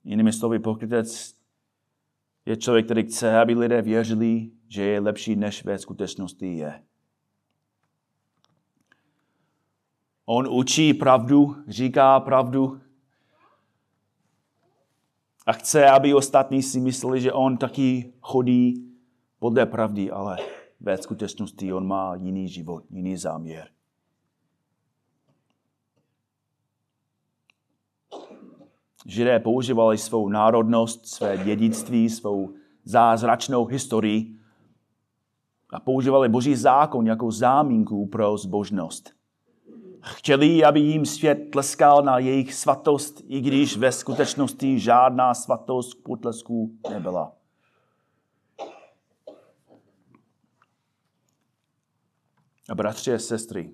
Jinými 0.03 0.33
slovy, 0.33 0.59
pokrytec 0.59 1.35
je 2.45 2.57
člověk, 2.57 2.85
který 2.85 3.03
chce, 3.03 3.39
aby 3.39 3.55
lidé 3.55 3.81
věřili, 3.81 4.51
že 4.67 4.83
je 4.83 4.99
lepší, 4.99 5.35
než 5.35 5.65
ve 5.65 5.77
skutečnosti 5.77 6.57
je. 6.57 6.83
On 10.25 10.47
učí 10.47 10.93
pravdu, 10.93 11.55
říká 11.67 12.19
pravdu 12.19 12.81
a 15.45 15.53
chce, 15.53 15.89
aby 15.89 16.13
ostatní 16.13 16.63
si 16.63 16.79
mysleli, 16.79 17.21
že 17.21 17.33
on 17.33 17.57
taky 17.57 18.13
chodí 18.21 18.93
podle 19.39 19.65
pravdy, 19.65 20.11
ale 20.11 20.37
ve 20.79 20.97
skutečnosti 20.97 21.73
on 21.73 21.87
má 21.87 22.15
jiný 22.15 22.47
život, 22.47 22.83
jiný 22.89 23.17
záměr. 23.17 23.67
Židé 29.05 29.39
používali 29.39 29.97
svou 29.97 30.29
národnost, 30.29 31.07
své 31.07 31.37
dědictví, 31.37 32.09
svou 32.09 32.53
zázračnou 32.83 33.65
historii 33.65 34.35
a 35.69 35.79
používali 35.79 36.29
boží 36.29 36.55
zákon 36.55 37.07
jako 37.07 37.31
záminku 37.31 38.05
pro 38.05 38.37
zbožnost. 38.37 39.22
Chtěli, 40.05 40.63
aby 40.63 40.79
jim 40.79 41.05
svět 41.05 41.35
tleskal 41.51 42.01
na 42.01 42.19
jejich 42.19 42.53
svatost, 42.53 43.21
i 43.27 43.41
když 43.41 43.77
ve 43.77 43.91
skutečnosti 43.91 44.79
žádná 44.79 45.33
svatost 45.33 45.93
k 45.93 46.03
potlesku 46.03 46.77
nebyla. 46.89 47.35
A 52.69 52.75
bratři 52.75 53.13
a 53.13 53.19
sestry, 53.19 53.73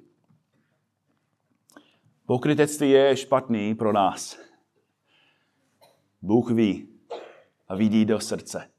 pokrytectví 2.25 2.89
je 2.89 3.17
špatný 3.17 3.75
pro 3.75 3.93
nás. 3.93 4.37
Bůh 6.21 6.51
ví 6.51 6.87
a 7.67 7.75
vidí 7.75 8.05
do 8.05 8.19
srdce. 8.19 8.69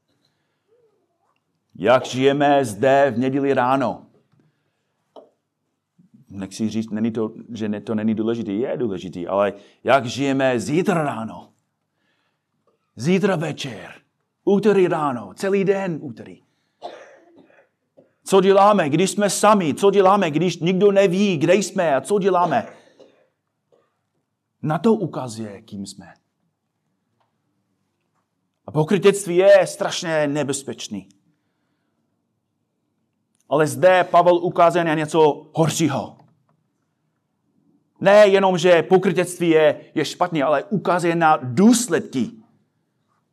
Jak 1.75 2.05
žijeme 2.05 2.65
zde 2.65 3.11
v 3.15 3.19
neděli 3.19 3.53
ráno. 3.53 4.10
Nechci 6.31 6.69
říct, 6.69 6.89
není 6.89 7.11
to, 7.11 7.31
že 7.53 7.79
to 7.79 7.95
není 7.95 8.15
důležité, 8.15 8.51
je 8.51 8.77
důležité, 8.77 9.27
ale 9.27 9.53
jak 9.83 10.05
žijeme 10.05 10.59
zítra 10.59 11.03
ráno, 11.03 11.53
zítra 12.95 13.35
večer, 13.35 13.93
úterý 14.45 14.87
ráno, 14.87 15.33
celý 15.35 15.63
den 15.63 15.99
úterý. 16.01 16.41
Co 18.23 18.41
děláme, 18.41 18.89
když 18.89 19.11
jsme 19.11 19.29
sami? 19.29 19.73
Co 19.73 19.91
děláme, 19.91 20.31
když 20.31 20.59
nikdo 20.59 20.91
neví, 20.91 21.37
kde 21.37 21.55
jsme 21.55 21.95
a 21.95 22.01
co 22.01 22.19
děláme? 22.19 22.67
Na 24.61 24.77
to 24.77 24.93
ukazuje, 24.93 25.61
kým 25.61 25.85
jsme. 25.85 26.13
A 28.65 28.71
pokrytectví 28.71 29.35
je 29.35 29.67
strašně 29.67 30.27
nebezpečný. 30.27 31.09
Ale 33.49 33.67
zde 33.67 34.03
Pavel 34.03 34.35
ukazuje 34.35 34.83
na 34.83 34.93
něco 34.93 35.51
horšího. 35.53 36.20
Ne 38.01 38.27
jenom, 38.27 38.57
že 38.57 38.83
pokrytectví 38.83 39.49
je, 39.49 39.81
je 39.95 40.05
špatný, 40.05 40.43
ale 40.43 40.63
ukazuje 40.63 41.15
na 41.15 41.39
důsledky 41.43 42.31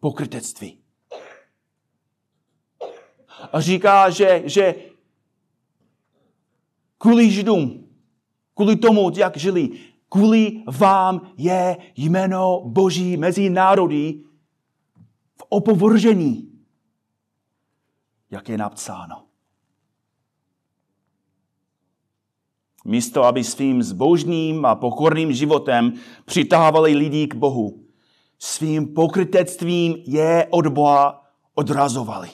pokrytectví. 0.01 0.79
A 3.53 3.61
říká, 3.61 4.11
že, 4.11 4.43
že 4.45 4.75
kvůli 6.99 7.31
Židům, 7.31 7.89
kvůli 8.55 8.77
tomu, 8.77 9.11
jak 9.17 9.37
žili, 9.37 9.71
kvůli 10.09 10.63
vám 10.79 11.33
je 11.37 11.77
jméno 11.97 12.61
Boží 12.65 13.17
mezi 13.17 13.51
národy 13.51 14.25
v 15.37 15.45
opovržení, 15.49 16.53
jak 18.31 18.49
je 18.49 18.59
napsáno. 18.59 19.28
Místo, 22.89 23.25
aby 23.25 23.45
svým 23.45 23.83
zbožným 23.83 24.65
a 24.65 24.75
pokorným 24.75 25.33
životem 25.33 25.93
přitávali 26.25 26.97
lidi 26.97 27.27
k 27.27 27.35
Bohu, 27.35 27.85
svým 28.39 28.95
pokrytectvím 28.95 29.97
je 30.07 30.49
od 30.51 30.67
Boha 30.67 31.21
odrazovali. 31.55 32.29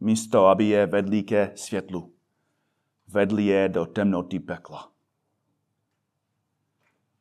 Místo, 0.00 0.46
aby 0.46 0.64
je 0.64 0.86
vedli 0.86 1.22
ke 1.22 1.52
světlu, 1.54 2.12
vedli 3.08 3.44
je 3.44 3.68
do 3.68 3.86
temnoty 3.86 4.40
pekla. 4.40 4.88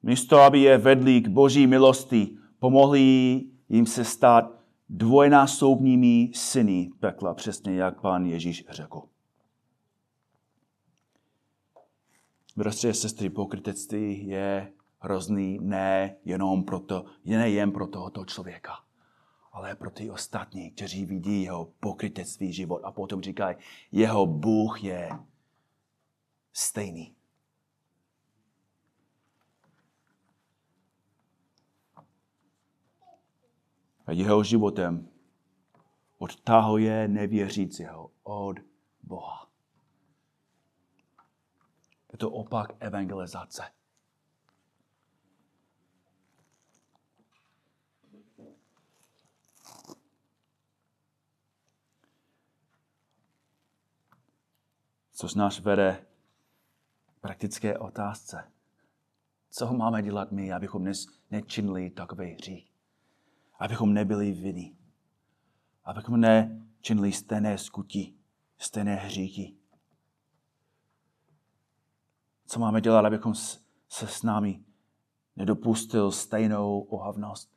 Místo, 0.04 0.40
aby 0.40 0.60
je 0.62 0.78
vedli 0.78 1.22
k 1.22 1.28
boží 1.28 1.68
milosti, 1.68 2.38
pomohli 2.60 3.02
jim 3.70 3.86
se 3.86 4.06
stát 4.06 4.65
dvojnásobnými 4.90 6.32
syny 6.34 6.90
pekla, 7.00 7.34
přesně 7.34 7.76
jak 7.76 8.02
pán 8.02 8.26
Ježíš 8.26 8.66
řekl. 8.70 9.02
Bratře, 12.56 12.90
a 12.90 12.94
sestry, 12.94 13.30
pokrytectví 13.30 14.28
je 14.28 14.74
hrozný 15.00 15.60
ne 15.62 16.16
jenom 16.26 16.64
proto, 16.64 17.06
ne 17.26 17.50
jen 17.50 17.72
pro 17.72 17.88
tohoto 17.88 18.26
člověka, 18.26 18.74
ale 19.52 19.76
pro 19.76 19.92
ty 19.92 20.10
ostatní, 20.10 20.72
kteří 20.72 21.06
vidí 21.06 21.44
jeho 21.44 21.66
pokrytectví 21.80 22.54
život 22.54 22.82
a 22.84 22.92
potom 22.92 23.22
říkají, 23.22 23.56
jeho 23.92 24.26
Bůh 24.26 24.84
je 24.84 25.10
stejný. 26.54 27.16
A 34.06 34.12
jeho 34.12 34.44
životem 34.44 35.10
odtahuje 36.18 37.08
nevěřícího 37.08 38.12
od 38.24 38.60
Boha. 39.04 39.50
Je 42.12 42.18
to 42.18 42.32
opak 42.32 42.70
evangelizace. 42.80 43.64
Což 55.12 55.36
nás 55.36 55.60
vede 55.60 56.06
praktické 57.22 57.78
otázce. 57.78 58.52
Co 59.50 59.74
máme 59.74 60.04
dělat 60.04 60.32
my, 60.32 60.54
abychom 60.54 60.82
dnes 60.82 61.06
nečinili 61.32 61.90
takové 61.90 62.26
hřích? 62.26 62.75
Abychom 63.60 63.94
nebyli 63.94 64.32
vinni. 64.32 64.78
Abychom 65.84 66.22
nečinili 66.22 67.12
stejné 67.12 67.58
skutí, 67.58 68.18
stejné 68.58 68.96
hříchy. 68.96 69.56
Co 72.48 72.60
máme 72.60 72.82
dělat, 72.82 73.06
abychom 73.06 73.36
se 73.90 74.08
s 74.08 74.24
námi 74.24 74.64
nedopustil 75.36 76.12
stejnou 76.12 76.82
ohavnost? 76.82 77.52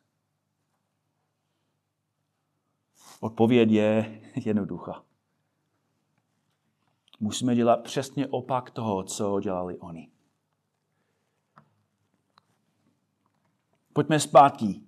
Odpověď 3.20 3.70
je 3.70 4.22
jednoduchá. 4.34 5.04
Musíme 7.20 7.54
dělat 7.54 7.82
přesně 7.82 8.26
opak 8.26 8.70
toho, 8.70 9.04
co 9.04 9.40
dělali 9.40 9.78
oni. 9.78 10.10
Pojďme 13.92 14.20
zpátky 14.20 14.87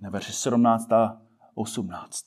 na 0.00 0.10
verši 0.10 0.32
17 0.32 0.92
a 0.92 1.22
18. 1.54 2.26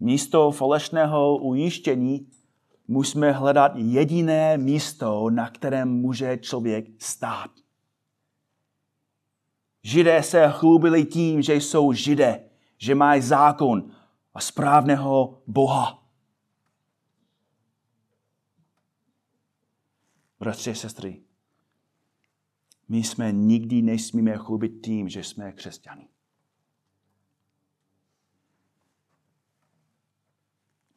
Místo 0.00 0.50
falešného 0.50 1.36
ujištění 1.36 2.30
musíme 2.88 3.32
hledat 3.32 3.72
jediné 3.76 4.58
místo, 4.58 5.30
na 5.30 5.50
kterém 5.50 5.88
může 5.88 6.38
člověk 6.38 7.02
stát. 7.02 7.50
Židé 9.82 10.22
se 10.22 10.48
chlubili 10.50 11.04
tím, 11.04 11.42
že 11.42 11.54
jsou 11.54 11.92
židé, 11.92 12.50
že 12.78 12.94
mají 12.94 13.22
zákon 13.22 13.90
a 14.34 14.40
správného 14.40 15.42
Boha. 15.46 16.04
Bratři 20.38 20.70
a 20.70 20.74
sestry, 20.74 21.22
my 22.88 22.98
jsme 22.98 23.32
nikdy 23.32 23.82
nesmíme 23.82 24.36
chlubit 24.36 24.72
tím, 24.84 25.08
že 25.08 25.24
jsme 25.24 25.52
křesťani. 25.52 26.08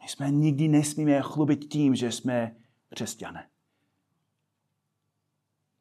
My 0.01 0.07
jsme 0.07 0.31
nikdy 0.31 0.67
nesmíme 0.67 1.21
chlubit 1.21 1.65
tím, 1.65 1.95
že 1.95 2.11
jsme 2.11 2.55
křesťané. 2.89 3.47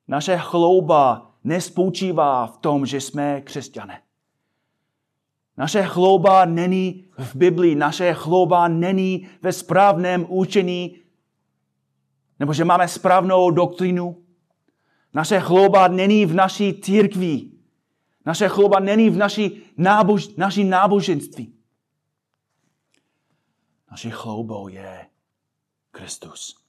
Naše 0.08 0.38
chlouba 0.38 1.34
nespočívá 1.44 2.46
v 2.46 2.58
tom, 2.58 2.86
že 2.86 3.00
jsme 3.00 3.40
křesťané. 3.40 4.02
Naše 5.56 5.82
chlouba 5.82 6.44
není 6.44 7.04
v 7.18 7.36
Biblii, 7.36 7.74
naše 7.74 8.14
chlouba 8.14 8.68
není 8.68 9.28
ve 9.42 9.52
správném 9.52 10.26
učení, 10.28 10.98
nebo 12.38 12.52
že 12.52 12.64
máme 12.64 12.88
správnou 12.88 13.50
doktrinu. 13.50 14.25
Naše 15.16 15.40
chlouba 15.40 15.88
není 15.88 16.26
v 16.26 16.34
naší 16.34 16.80
církvi. 16.80 17.50
Naše 18.26 18.48
chlouba 18.48 18.80
není 18.80 19.10
v 19.10 19.16
naší, 19.16 19.62
nábož, 19.76 20.28
naší 20.28 20.64
náboženství. 20.64 21.54
Naší 23.90 24.10
chloubou 24.10 24.68
je 24.68 25.06
Kristus. 25.90 26.64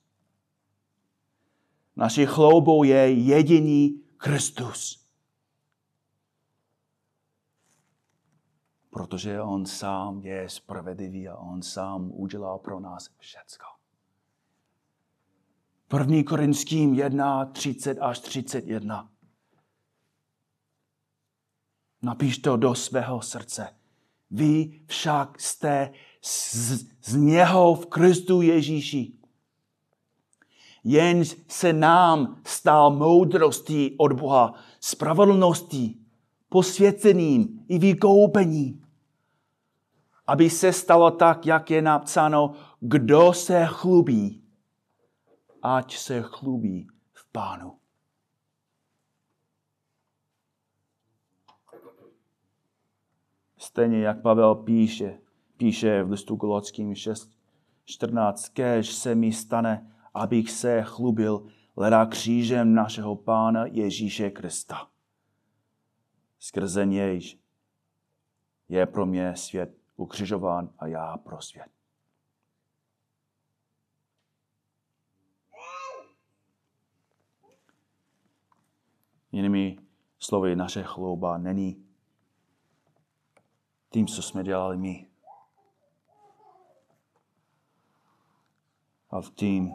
Naší 1.95 2.25
chloubou 2.25 2.83
je 2.83 3.11
jediný 3.11 4.01
Kristus. 4.17 5.07
Protože 8.89 9.41
on 9.41 9.65
sám 9.65 10.21
je 10.21 10.49
spravedlivý 10.49 11.27
a 11.27 11.35
on 11.35 11.61
sám 11.61 12.11
udělal 12.11 12.59
pro 12.59 12.79
nás 12.79 13.09
všecko. 13.17 13.76
1. 15.93 16.23
Korinským 16.23 16.93
1, 16.93 17.45
30 17.45 17.97
až 18.01 18.19
31. 18.19 19.09
Napiš 22.01 22.37
to 22.37 22.57
do 22.57 22.75
svého 22.75 23.21
srdce. 23.21 23.67
Vy 24.31 24.81
však 24.85 25.41
jste 25.41 25.91
z, 26.21 26.85
z 27.03 27.15
něho 27.15 27.75
v 27.75 27.85
Kristu 27.85 28.41
Ježíši. 28.41 29.13
Jen 30.83 31.23
se 31.47 31.73
nám 31.73 32.41
stal 32.45 32.91
moudrostí 32.91 33.95
od 33.97 34.13
Boha, 34.13 34.53
spravedlností, 34.79 36.05
posvěceným 36.49 37.65
i 37.67 37.79
vykoupením. 37.79 38.85
Aby 40.27 40.49
se 40.49 40.73
stalo 40.73 41.11
tak, 41.11 41.45
jak 41.45 41.71
je 41.71 41.81
napsáno, 41.81 42.53
kdo 42.79 43.33
se 43.33 43.65
chlubí, 43.65 44.46
ať 45.75 45.97
se 45.97 46.21
chlubí 46.21 46.87
v 47.13 47.31
pánu. 47.31 47.79
Stejně 53.57 53.99
jak 53.99 54.21
Pavel 54.21 54.55
píše, 54.55 55.19
píše 55.57 56.03
v 56.03 56.11
listu 56.11 56.37
Kolockým 56.37 56.95
6, 56.95 57.37
14, 57.85 58.49
kež 58.49 58.93
se 58.93 59.15
mi 59.15 59.33
stane, 59.33 59.93
abych 60.13 60.51
se 60.51 60.83
chlubil 60.83 61.47
leda 61.75 62.05
křížem 62.05 62.73
našeho 62.73 63.15
Pána 63.15 63.65
Ježíše 63.65 64.29
Krista. 64.29 64.89
Skrze 66.39 66.85
něj 66.85 67.37
je 68.69 68.85
pro 68.85 69.05
mě 69.05 69.35
svět 69.35 69.77
ukřižován 69.95 70.69
a 70.79 70.87
já 70.87 71.17
pro 71.17 71.41
svět. 71.41 71.76
Jinými 79.37 79.77
slovy, 80.19 80.55
naše 80.55 80.83
chlouba 80.83 81.37
není 81.37 81.87
tím, 83.89 84.07
co 84.07 84.21
jsme 84.21 84.43
dělali 84.43 84.77
my. 84.77 85.09
A 89.09 89.21
v 89.21 89.29
tím, 89.31 89.73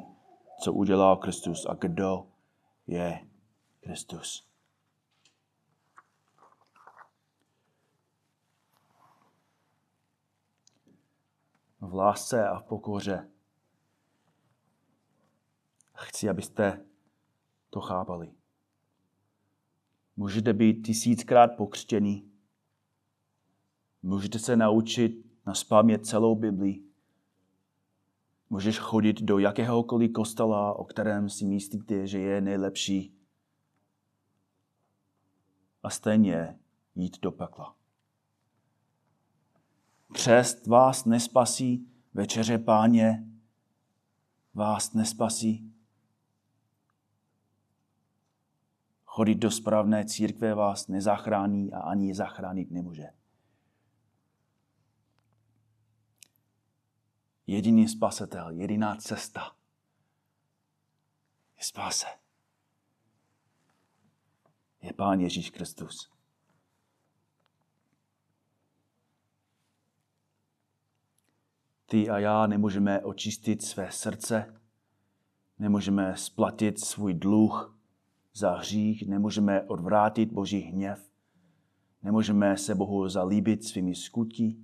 co 0.63 0.73
udělal 0.73 1.17
Kristus 1.17 1.67
a 1.67 1.75
kdo 1.75 2.27
je 2.87 3.29
Kristus. 3.81 4.49
V 11.81 11.95
lásce 11.95 12.49
a 12.49 12.59
v 12.59 12.65
pokoře. 12.65 13.31
Chci, 15.95 16.29
abyste 16.29 16.85
to 17.71 17.81
chápali. 17.81 18.42
Můžete 20.17 20.53
být 20.53 20.87
tisíckrát 20.87 21.57
pokřtěný. 21.57 22.31
Můžete 24.03 24.39
se 24.39 24.57
naučit 24.57 25.27
na 25.47 25.55
spamět 25.55 26.07
celou 26.07 26.35
Biblii. 26.35 26.85
Můžeš 28.51 28.79
chodit 28.79 29.23
do 29.23 29.39
jakéhokoliv 29.39 30.13
kostela, 30.13 30.79
o 30.79 30.85
kterém 30.85 31.31
si 31.31 31.45
myslíte, 31.45 32.07
že 32.07 32.19
je 32.19 32.41
nejlepší. 32.41 33.15
A 35.83 35.91
stejně 35.91 36.59
jít 36.95 37.21
do 37.21 37.33
pekla. 37.33 37.77
Křest 40.13 40.67
vás 40.67 41.05
nespasí, 41.05 41.89
večeře 42.15 42.59
páně 42.59 43.27
vás 44.55 44.93
nespasí. 44.93 45.72
Chodit 49.15 49.35
do 49.35 49.51
správné 49.51 50.05
církve 50.05 50.55
vás 50.55 50.89
nezachrání 50.89 51.73
a 51.73 51.81
ani 51.81 52.15
zachránit 52.15 52.71
nemůže. 52.71 53.09
Jediný 57.47 57.89
spasitel, 57.89 58.51
jediná 58.51 58.97
cesta 58.97 59.57
je 61.57 61.65
spáse. 61.65 62.07
Je 64.83 64.93
Pán 64.93 65.21
Ježíš 65.21 65.51
Kristus. 65.51 66.13
Ty 71.87 72.11
a 72.11 72.19
já 72.19 72.47
nemůžeme 72.47 73.01
očistit 73.01 73.63
své 73.63 73.93
srdce, 73.93 74.61
nemůžeme 75.59 76.17
splatit 76.17 76.81
svůj 76.81 77.15
dluh 77.15 77.82
za 78.35 78.57
hřích, 78.57 79.09
nemůžeme 79.09 79.63
odvrátit 79.63 80.33
Boží 80.33 80.59
hněv, 80.59 81.11
nemůžeme 82.03 82.57
se 82.57 82.75
Bohu 82.75 83.09
zalíbit 83.09 83.65
svými 83.65 83.95
skutky, 83.95 84.57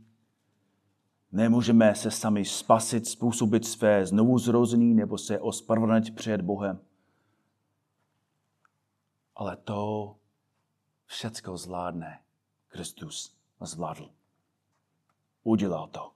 nemůžeme 1.32 1.94
se 1.94 2.10
sami 2.10 2.44
spasit, 2.44 3.06
způsobit 3.06 3.64
své 3.64 4.06
znovuzrození 4.06 4.94
nebo 4.94 5.18
se 5.18 5.40
ospravedlnit 5.40 6.14
před 6.14 6.40
Bohem. 6.40 6.80
Ale 9.36 9.56
to 9.56 10.16
všecko 11.06 11.56
zvládne 11.56 12.20
Kristus 12.68 13.36
zvládl. 13.60 14.10
Udělal 15.42 15.86
to. 15.86 16.12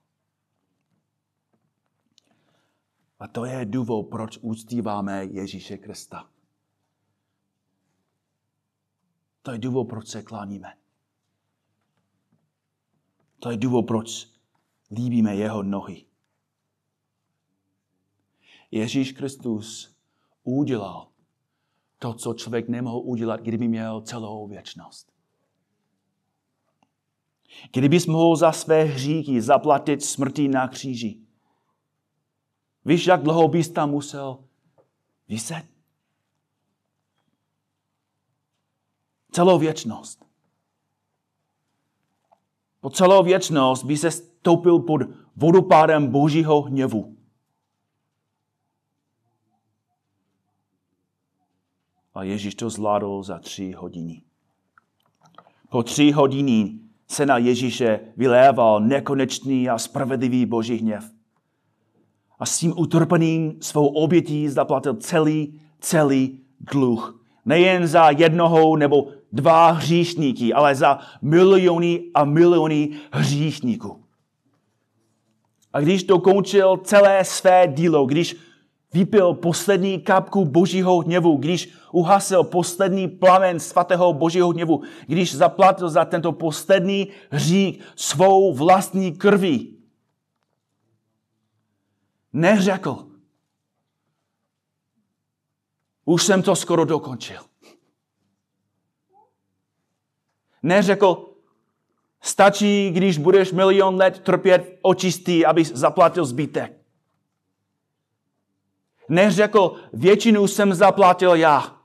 A 3.19 3.27
to 3.27 3.45
je 3.45 3.65
důvod, 3.65 4.03
proč 4.03 4.37
úctíváme 4.41 5.25
Ježíše 5.25 5.77
Krista. 5.77 6.32
To 9.43 9.51
je 9.51 9.57
důvod, 9.57 9.83
proč 9.83 10.07
se 10.07 10.23
kláníme. 10.23 10.73
To 13.39 13.51
je 13.51 13.57
důvod, 13.57 13.87
proč 13.87 14.27
líbíme 14.91 15.35
jeho 15.35 15.63
nohy. 15.63 16.05
Ježíš 18.71 19.11
Kristus 19.11 19.95
udělal 20.43 21.07
to, 21.99 22.13
co 22.13 22.33
člověk 22.33 22.69
nemohl 22.69 23.01
udělat, 23.03 23.41
kdyby 23.41 23.67
měl 23.67 24.01
celou 24.01 24.47
věčnost. 24.47 25.13
Kdybys 27.73 28.07
mohl 28.07 28.35
za 28.35 28.51
své 28.51 28.83
hříky 28.83 29.41
zaplatit 29.41 30.03
smrtí 30.03 30.47
na 30.47 30.67
kříži, 30.67 31.23
Víš, 32.85 33.07
jak 33.07 33.23
dlouho 33.23 33.47
bys 33.47 33.69
tam 33.69 33.89
musel 33.89 34.43
vyset? 35.29 35.72
Celou 39.33 39.59
věčnost. 39.59 40.25
Po 42.81 42.89
celou 42.89 43.23
věčnost 43.23 43.85
by 43.85 43.97
se 43.97 44.11
stoupil 44.11 44.79
pod 44.79 45.01
vodopádem 45.35 46.07
božího 46.07 46.61
hněvu. 46.61 47.17
A 52.13 52.23
Ježíš 52.23 52.55
to 52.55 52.69
zvládl 52.69 53.23
za 53.23 53.39
tři 53.39 53.71
hodiny. 53.71 54.21
Po 55.69 55.83
tři 55.83 56.11
hodiny 56.11 56.79
se 57.07 57.25
na 57.25 57.37
Ježíše 57.37 57.99
vyléval 58.17 58.79
nekonečný 58.79 59.69
a 59.69 59.77
spravedlivý 59.77 60.45
boží 60.45 60.75
hněv 60.75 61.13
a 62.39 62.45
s 62.45 62.59
tím 62.59 62.73
utrpením 62.77 63.57
svou 63.61 63.87
obětí 63.87 64.49
zaplatil 64.49 64.95
celý, 64.95 65.61
celý 65.79 66.39
dluh. 66.59 67.25
Nejen 67.45 67.87
za 67.87 68.09
jednoho 68.09 68.77
nebo 68.77 69.07
dva 69.33 69.71
hříšníky, 69.71 70.53
ale 70.53 70.75
za 70.75 70.99
miliony 71.21 72.03
a 72.13 72.23
miliony 72.23 72.89
hříšníků. 73.11 74.03
A 75.73 75.79
když 75.79 76.03
dokončil 76.03 76.77
celé 76.77 77.25
své 77.25 77.67
dílo, 77.67 78.05
když 78.05 78.35
vypil 78.93 79.33
poslední 79.33 80.01
kapku 80.01 80.45
božího 80.45 80.99
hněvu, 80.99 81.37
když 81.37 81.73
uhasil 81.91 82.43
poslední 82.43 83.07
plamen 83.07 83.59
svatého 83.59 84.13
božího 84.13 84.49
hněvu, 84.49 84.83
když 85.07 85.35
zaplatil 85.35 85.89
za 85.89 86.05
tento 86.05 86.31
poslední 86.31 87.07
hřích 87.29 87.79
svou 87.95 88.53
vlastní 88.53 89.11
krví, 89.11 89.77
neřekl. 92.33 93.07
Už 96.05 96.23
jsem 96.23 96.41
to 96.41 96.55
skoro 96.55 96.85
dokončil. 96.85 97.52
Neřekl, 100.63 101.35
stačí, 102.21 102.91
když 102.91 103.17
budeš 103.17 103.51
milion 103.51 103.95
let 103.95 104.19
trpět 104.19 104.79
očistý, 104.81 105.45
abys 105.45 105.71
zaplatil 105.71 106.25
zbytek. 106.25 106.81
Neřekl, 109.09 109.75
většinu 109.93 110.47
jsem 110.47 110.73
zaplatil 110.73 111.35
já. 111.35 111.81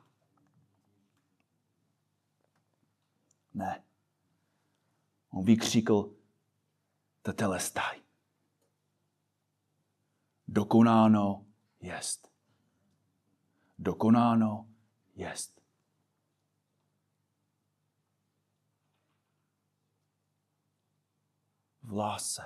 Ne. 3.54 3.82
On 5.30 5.44
vykřikl, 5.44 6.10
tetelestaj 7.22 7.98
dokonáno 10.48 11.46
jest. 11.80 12.28
Dokonáno 13.78 14.68
jest. 15.14 15.57
V 21.88 21.92
lásce 21.92 22.42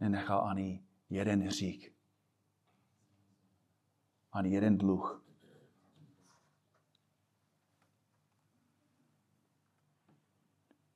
nenechal 0.00 0.48
ani 0.48 0.84
jeden 1.10 1.42
hřích, 1.42 1.92
ani 4.32 4.50
jeden 4.50 4.78
dluh. 4.78 5.24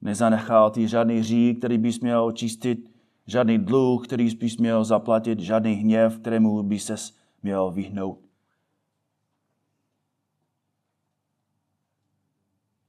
Nezanechal 0.01 0.71
ty 0.71 0.89
žádný 0.89 1.19
hřích, 1.19 1.59
který 1.59 1.79
bys 1.79 2.01
měl 2.01 2.25
očistit 2.25 2.95
žádný 3.27 3.59
dluh, 3.59 4.07
který 4.07 4.35
bys 4.35 4.57
měl 4.57 4.85
zaplatit, 4.85 5.41
žádný 5.41 5.73
hněv, 5.73 6.19
kterému 6.19 6.63
by 6.63 6.79
se 6.79 6.95
měl 7.43 7.71
vyhnout. 7.71 8.29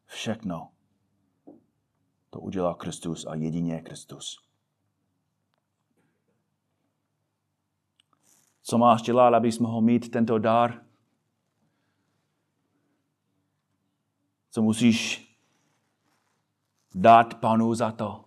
Všechno 0.06 0.75
to 2.36 2.42
udělal 2.42 2.76
Kristus 2.76 3.26
a 3.26 3.36
jedině 3.36 3.82
Kristus. 3.82 4.38
Co 8.62 8.78
máš 8.78 9.02
dělat, 9.02 9.34
abys 9.34 9.60
mohl 9.60 9.82
mít 9.82 10.12
tento 10.12 10.40
dar? 10.40 10.86
Co 14.50 14.62
musíš 14.62 15.30
dát 16.96 17.40
panu 17.40 17.74
za 17.74 17.92
to? 17.92 18.26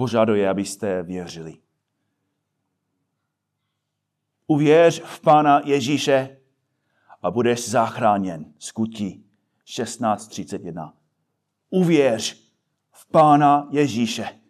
požaduje, 0.00 0.48
abyste 0.48 1.02
věřili. 1.02 1.58
Uvěř 4.46 5.02
v 5.02 5.20
Pána 5.20 5.60
Ježíše 5.64 6.39
a 7.22 7.30
budeš 7.30 7.68
zachráněn. 7.68 8.52
Skutí 8.58 9.24
16.31. 9.66 10.92
Uvěř 11.70 12.50
v 12.92 13.06
Pána 13.06 13.68
Ježíše 13.70 14.40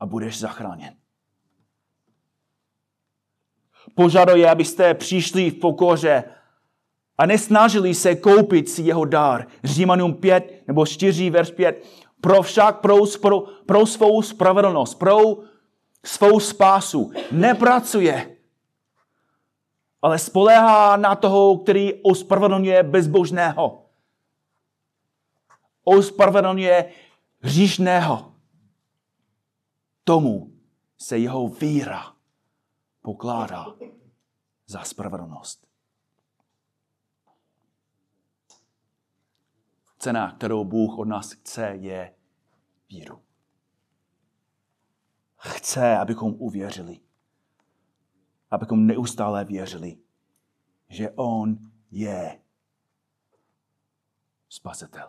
a 0.00 0.06
budeš 0.06 0.38
zachráněn. 0.38 0.94
Požaduje, 3.94 4.50
abyste 4.50 4.94
přišli 4.94 5.50
v 5.50 5.58
pokoře 5.58 6.24
a 7.18 7.26
nesnažili 7.26 7.94
se 7.94 8.14
koupit 8.14 8.68
si 8.68 8.82
jeho 8.82 9.04
dár. 9.04 9.46
Římanům 9.64 10.14
5 10.14 10.62
nebo 10.66 10.86
4, 10.86 11.30
verš 11.30 11.50
5 11.50 11.84
pro 12.20 12.42
však 12.42 12.80
pro, 12.80 12.96
pro, 13.22 13.40
pro 13.40 13.86
svou 13.86 14.22
spravedlnost, 14.22 14.94
pro 14.94 15.18
svou 16.04 16.40
spásu 16.40 17.12
nepracuje, 17.32 18.37
ale 20.02 20.18
spolehá 20.18 20.96
na 20.96 21.16
toho, 21.16 21.58
který 21.58 22.02
ospravedlňuje 22.02 22.82
bezbožného. 22.82 23.90
Ospravedlňuje 25.84 26.92
hříšného. 27.40 28.34
Tomu 30.04 30.52
se 30.98 31.18
jeho 31.18 31.48
víra 31.48 32.16
pokládá 33.02 33.66
za 34.66 34.82
spravedlnost. 34.82 35.68
Cena, 39.98 40.32
kterou 40.32 40.64
Bůh 40.64 40.98
od 40.98 41.04
nás 41.04 41.32
chce, 41.32 41.66
je 41.66 42.14
víru. 42.90 43.22
Chce, 45.36 45.98
abychom 45.98 46.34
uvěřili. 46.38 47.00
Abychom 48.50 48.86
neustále 48.86 49.44
věřili, 49.44 49.96
že 50.88 51.10
On 51.10 51.58
je 51.90 52.38
spasitel. 54.48 55.08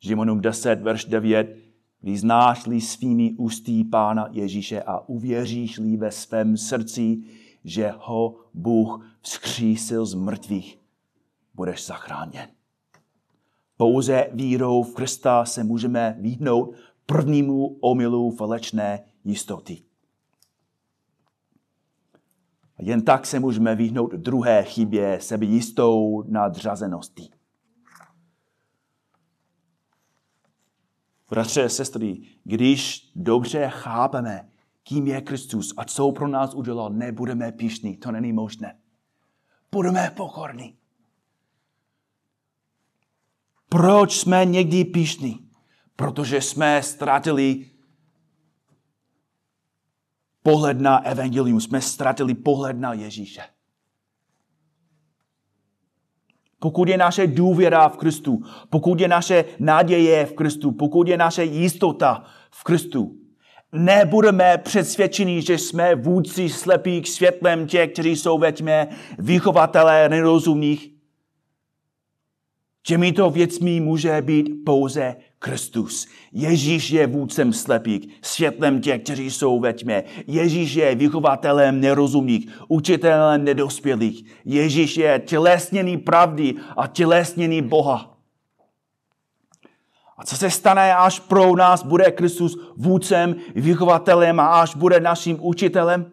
Žimonům 0.00 0.40
10, 0.40 0.82
verš 0.82 1.04
9. 1.04 1.56
Vyznáš-li 2.02 2.80
svými 2.80 3.34
ústy 3.38 3.84
Pána 3.84 4.28
Ježíše 4.30 4.82
a 4.82 5.00
uvěříš-li 5.00 5.96
ve 5.96 6.10
svém 6.10 6.56
srdci, 6.56 7.22
že 7.64 7.92
ho 7.98 8.36
Bůh 8.54 9.18
vzkřísil 9.20 10.06
z 10.06 10.14
mrtvých, 10.14 10.78
budeš 11.54 11.86
zachráněn. 11.86 12.48
Pouze 13.76 14.30
vírou 14.32 14.82
v 14.82 14.94
Krista 14.94 15.44
se 15.44 15.64
můžeme 15.64 16.16
vyhnout 16.20 16.74
prvnímu 17.06 17.66
omylu 17.80 18.30
falečné 18.30 19.04
jistoty. 19.24 19.82
Jen 22.78 23.02
tak 23.02 23.26
se 23.26 23.40
můžeme 23.40 23.74
vyhnout 23.74 24.12
druhé 24.12 24.64
chybě 24.64 25.20
sebejistou 25.20 26.22
nadřazeností. 26.28 27.30
Bratře 31.30 31.68
sestry, 31.68 32.22
když 32.44 33.10
dobře 33.16 33.68
chápeme, 33.68 34.48
kým 34.82 35.06
je 35.06 35.20
Kristus 35.20 35.74
a 35.76 35.84
co 35.84 36.12
pro 36.12 36.28
nás 36.28 36.54
udělal, 36.54 36.90
nebudeme 36.90 37.52
pišní. 37.52 37.96
To 37.96 38.12
není 38.12 38.32
možné. 38.32 38.78
Budeme 39.72 40.12
pokorní. 40.16 40.76
Proč 43.68 44.18
jsme 44.18 44.44
někdy 44.44 44.84
pišní? 44.84 45.50
Protože 45.96 46.40
jsme 46.40 46.82
ztratili 46.82 47.70
pohled 50.46 50.80
na 50.80 50.98
evangelium, 50.98 51.60
jsme 51.60 51.80
ztratili 51.80 52.34
pohled 52.34 52.78
na 52.78 52.92
Ježíše. 52.92 53.40
Pokud 56.58 56.88
je 56.88 56.98
naše 56.98 57.26
důvěra 57.26 57.88
v 57.88 57.96
Kristu, 57.96 58.42
pokud 58.70 59.00
je 59.00 59.08
naše 59.08 59.44
naděje 59.58 60.26
v 60.26 60.32
Kristu, 60.32 60.72
pokud 60.72 61.08
je 61.08 61.16
naše 61.16 61.44
jistota 61.44 62.24
v 62.50 62.64
Kristu, 62.64 63.16
nebudeme 63.72 64.58
přesvědčeni, 64.58 65.42
že 65.42 65.58
jsme 65.58 65.94
vůdci 65.94 66.48
slepí 66.48 67.02
k 67.02 67.06
světlem 67.06 67.66
těch, 67.66 67.92
kteří 67.92 68.16
jsou 68.16 68.38
ve 68.38 68.52
tmě, 68.52 68.88
vychovatelé 69.18 70.08
nerozumných. 70.08 70.90
Těmito 72.82 73.30
věcmi 73.30 73.80
může 73.80 74.22
být 74.22 74.50
pouze 74.64 75.16
Kristus. 75.38 76.06
Ježíš 76.32 76.90
je 76.90 77.06
vůdcem 77.06 77.52
slepých, 77.52 78.08
světlem 78.22 78.80
těch, 78.80 79.02
kteří 79.02 79.30
jsou 79.30 79.60
ve 79.60 79.72
tmě. 79.72 80.04
Ježíš 80.26 80.74
je 80.74 80.94
vychovatelem 80.94 81.80
nerozumných, 81.80 82.48
učitelem 82.68 83.44
nedospělých. 83.44 84.24
Ježíš 84.44 84.96
je 84.96 85.22
tělesněný 85.26 85.96
pravdy 85.96 86.54
a 86.76 86.86
tělesněný 86.86 87.62
Boha. 87.62 88.18
A 90.18 90.24
co 90.24 90.36
se 90.36 90.50
stane, 90.50 90.94
až 90.94 91.20
pro 91.20 91.56
nás 91.56 91.82
bude 91.82 92.10
Kristus 92.10 92.58
vůdcem, 92.76 93.36
vychovatelem 93.54 94.40
a 94.40 94.60
až 94.60 94.74
bude 94.74 95.00
naším 95.00 95.38
učitelem? 95.40 96.12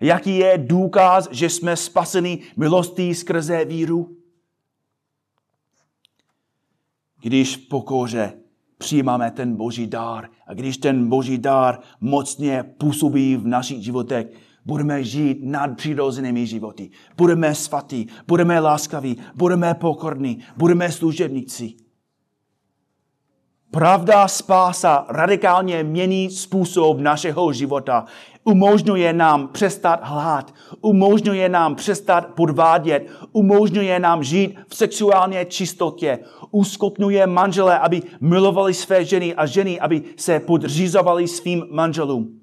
Jaký 0.00 0.38
je 0.38 0.58
důkaz, 0.58 1.28
že 1.30 1.50
jsme 1.50 1.76
spaseni 1.76 2.38
milostí 2.56 3.14
skrze 3.14 3.64
víru? 3.64 4.16
Když 7.22 7.56
v 7.56 7.68
pokoře 7.68 8.39
přijímáme 8.80 9.30
ten 9.30 9.56
boží 9.56 9.86
dár 9.86 10.28
a 10.46 10.54
když 10.54 10.76
ten 10.76 11.08
boží 11.08 11.38
dár 11.38 11.78
mocně 12.00 12.64
působí 12.78 13.36
v 13.36 13.46
našich 13.46 13.84
životech, 13.84 14.26
budeme 14.64 15.04
žít 15.04 15.38
nad 15.42 15.76
přirozenými 15.76 16.46
životy. 16.46 16.90
Budeme 17.16 17.54
svatí, 17.54 18.08
budeme 18.26 18.60
láskaví, 18.60 19.16
budeme 19.34 19.74
pokorní, 19.74 20.38
budeme 20.56 20.92
služebníci. 20.92 21.74
Pravda 23.70 24.28
spása 24.28 25.06
radikálně 25.08 25.84
mění 25.84 26.30
způsob 26.30 26.98
našeho 26.98 27.52
života. 27.52 28.04
Umožňuje 28.44 29.12
nám 29.12 29.48
přestat 29.48 30.00
hlát, 30.02 30.54
umožňuje 30.80 31.48
nám 31.48 31.74
přestat 31.74 32.26
podvádět, 32.26 33.08
umožňuje 33.32 34.00
nám 34.00 34.24
žít 34.24 34.58
v 34.68 34.76
sexuálně 34.76 35.44
čistotě, 35.44 36.18
uskopňuje 36.50 37.26
manžele, 37.26 37.78
aby 37.78 38.02
milovali 38.20 38.74
své 38.74 39.04
ženy 39.04 39.34
a 39.34 39.46
ženy, 39.46 39.80
aby 39.80 40.02
se 40.16 40.40
podřizovali 40.40 41.28
svým 41.28 41.66
manželům. 41.70 42.40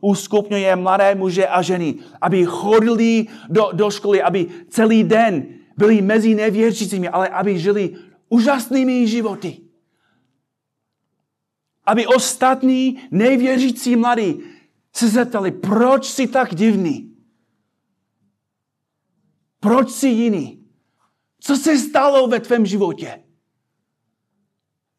Uskopňuje 0.00 0.76
mladé 0.76 1.14
muže 1.14 1.46
a 1.46 1.62
ženy, 1.62 1.94
aby 2.20 2.44
chodili 2.44 3.26
do, 3.48 3.70
do 3.72 3.90
školy, 3.90 4.22
aby 4.22 4.46
celý 4.68 5.04
den 5.04 5.46
byli 5.76 6.02
mezi 6.02 6.34
nevěřícími, 6.34 7.08
ale 7.08 7.28
aby 7.28 7.58
žili 7.58 7.90
úžasnými 8.28 9.06
životy. 9.08 9.56
Aby 11.86 12.06
ostatní 12.06 12.98
nejvěřící 13.10 13.96
mladí 13.96 14.53
se 14.96 15.08
zeptali, 15.08 15.52
proč 15.52 16.06
jsi 16.06 16.28
tak 16.28 16.54
divný? 16.54 17.16
Proč 19.60 19.90
jsi 19.90 20.08
jiný? 20.08 20.68
Co 21.40 21.56
se 21.56 21.78
stalo 21.78 22.28
ve 22.28 22.40
tvém 22.40 22.66
životě? 22.66 23.24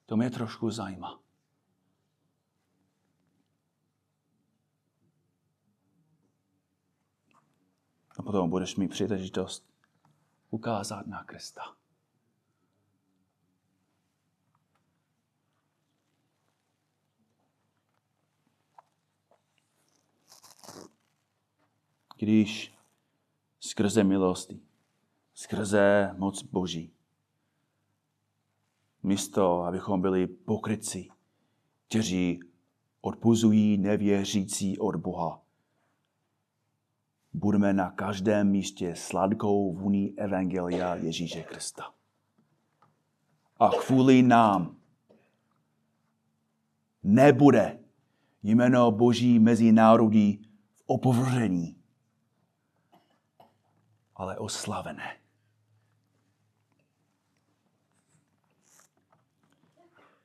To 0.06 0.18
mě 0.18 0.30
trošku 0.30 0.72
zajímá. 0.72 1.20
A 8.18 8.24
potom 8.24 8.50
budeš 8.50 8.76
mít 8.76 8.88
příležitost 8.88 9.66
ukázat 10.50 11.08
na 11.08 11.24
Krista. 11.24 11.62
Když 22.18 22.74
skrze 23.60 24.04
milosti, 24.04 24.60
skrze 25.34 26.16
moc 26.18 26.44
Boží, 26.44 26.92
místo, 29.04 29.62
abychom 29.62 30.02
byli 30.02 30.28
pokryci, 30.28 31.08
kteří 31.88 32.40
odpuzují 33.02 33.78
nevěřící 33.78 34.80
od 34.80 34.96
Boha, 34.96 35.42
budeme 37.34 37.74
na 37.74 37.92
každém 37.92 38.50
místě 38.50 38.96
sladkou 38.96 39.74
vůní 39.74 40.20
Evangelia 40.20 40.96
Ježíše 40.96 41.44
Krista. 41.44 41.94
A 43.60 43.70
kvůli 43.70 44.22
nám 44.24 44.78
nebude 47.04 47.80
jméno 48.44 48.92
Boží 48.92 49.40
mezi 49.40 49.72
národy 49.72 50.40
v 50.74 50.84
opovržení 50.86 51.76
ale 54.16 54.38
oslavené. 54.38 55.18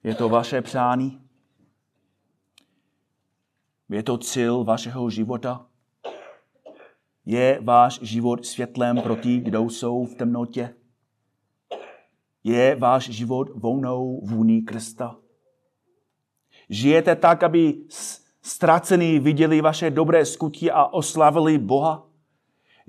Je 0.05 0.15
to 0.15 0.29
vaše 0.29 0.63
přání? 0.63 1.21
Je 3.89 4.03
to 4.03 4.19
cíl 4.19 4.65
vašeho 4.65 5.11
života? 5.11 5.67
Je 7.27 7.61
váš 7.63 8.01
život 8.03 8.47
světlem 8.47 9.03
pro 9.03 9.17
ty, 9.17 9.39
kdo 9.39 9.63
jsou 9.63 10.05
v 10.05 10.15
temnotě? 10.15 10.75
Je 12.45 12.77
váš 12.77 13.09
život 13.09 13.49
volnou 13.55 14.21
vůní 14.25 14.63
Krista? 14.63 15.17
Žijete 16.69 17.17
tak, 17.17 17.43
aby 17.43 17.75
ztracení 18.41 19.19
viděli 19.19 19.61
vaše 19.61 19.91
dobré 19.91 20.27
skutky 20.27 20.71
a 20.71 20.85
oslavili 20.85 21.59
Boha? 21.59 22.10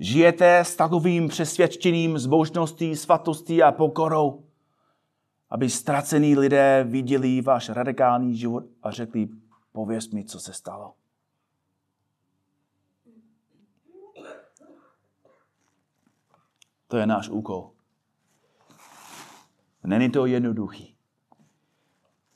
Žijete 0.02 0.58
s 0.58 0.76
takovým 0.76 1.28
přesvědčením 1.28 2.18
zbožností, 2.18 2.96
svatostí 2.96 3.62
a 3.62 3.72
pokorou, 3.72 4.44
aby 5.50 5.70
ztracení 5.70 6.36
lidé 6.36 6.84
viděli 6.88 7.40
váš 7.40 7.68
radikální 7.68 8.36
život 8.36 8.64
a 8.82 8.90
řekli, 8.90 9.28
pověz 9.72 10.10
mi, 10.10 10.24
co 10.24 10.40
se 10.40 10.52
stalo. 10.52 10.94
To 16.88 16.96
je 16.96 17.06
náš 17.06 17.28
úkol. 17.28 17.70
Není 19.84 20.10
to 20.10 20.26
jednoduchý. 20.26 20.96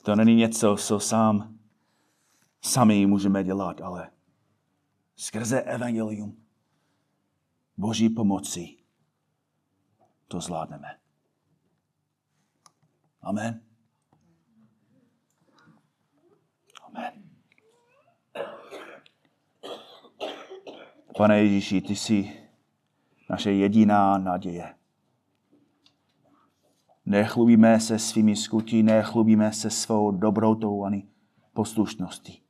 To 0.03 0.15
není 0.15 0.35
něco, 0.35 0.75
co 0.75 0.99
sám, 0.99 1.55
sami 2.61 3.05
můžeme 3.05 3.43
dělat, 3.43 3.81
ale 3.81 4.11
skrze 5.15 5.61
evangelium 5.61 6.46
Boží 7.77 8.09
pomoci 8.09 8.77
to 10.27 10.41
zvládneme. 10.41 10.87
Amen. 13.21 13.61
Amen. 16.83 17.13
Pane 21.17 21.39
Ježíši, 21.39 21.81
ty 21.81 21.95
jsi 21.95 22.33
naše 23.29 23.51
jediná 23.51 24.17
naděje. 24.17 24.75
Nechlubíme 27.05 27.79
se 27.79 27.99
svými 27.99 28.35
skutí, 28.35 28.83
nechlubíme 28.83 29.53
se 29.53 29.69
svou 29.69 30.11
dobrotou 30.11 30.83
ani 30.83 31.07
poslušností. 31.53 32.46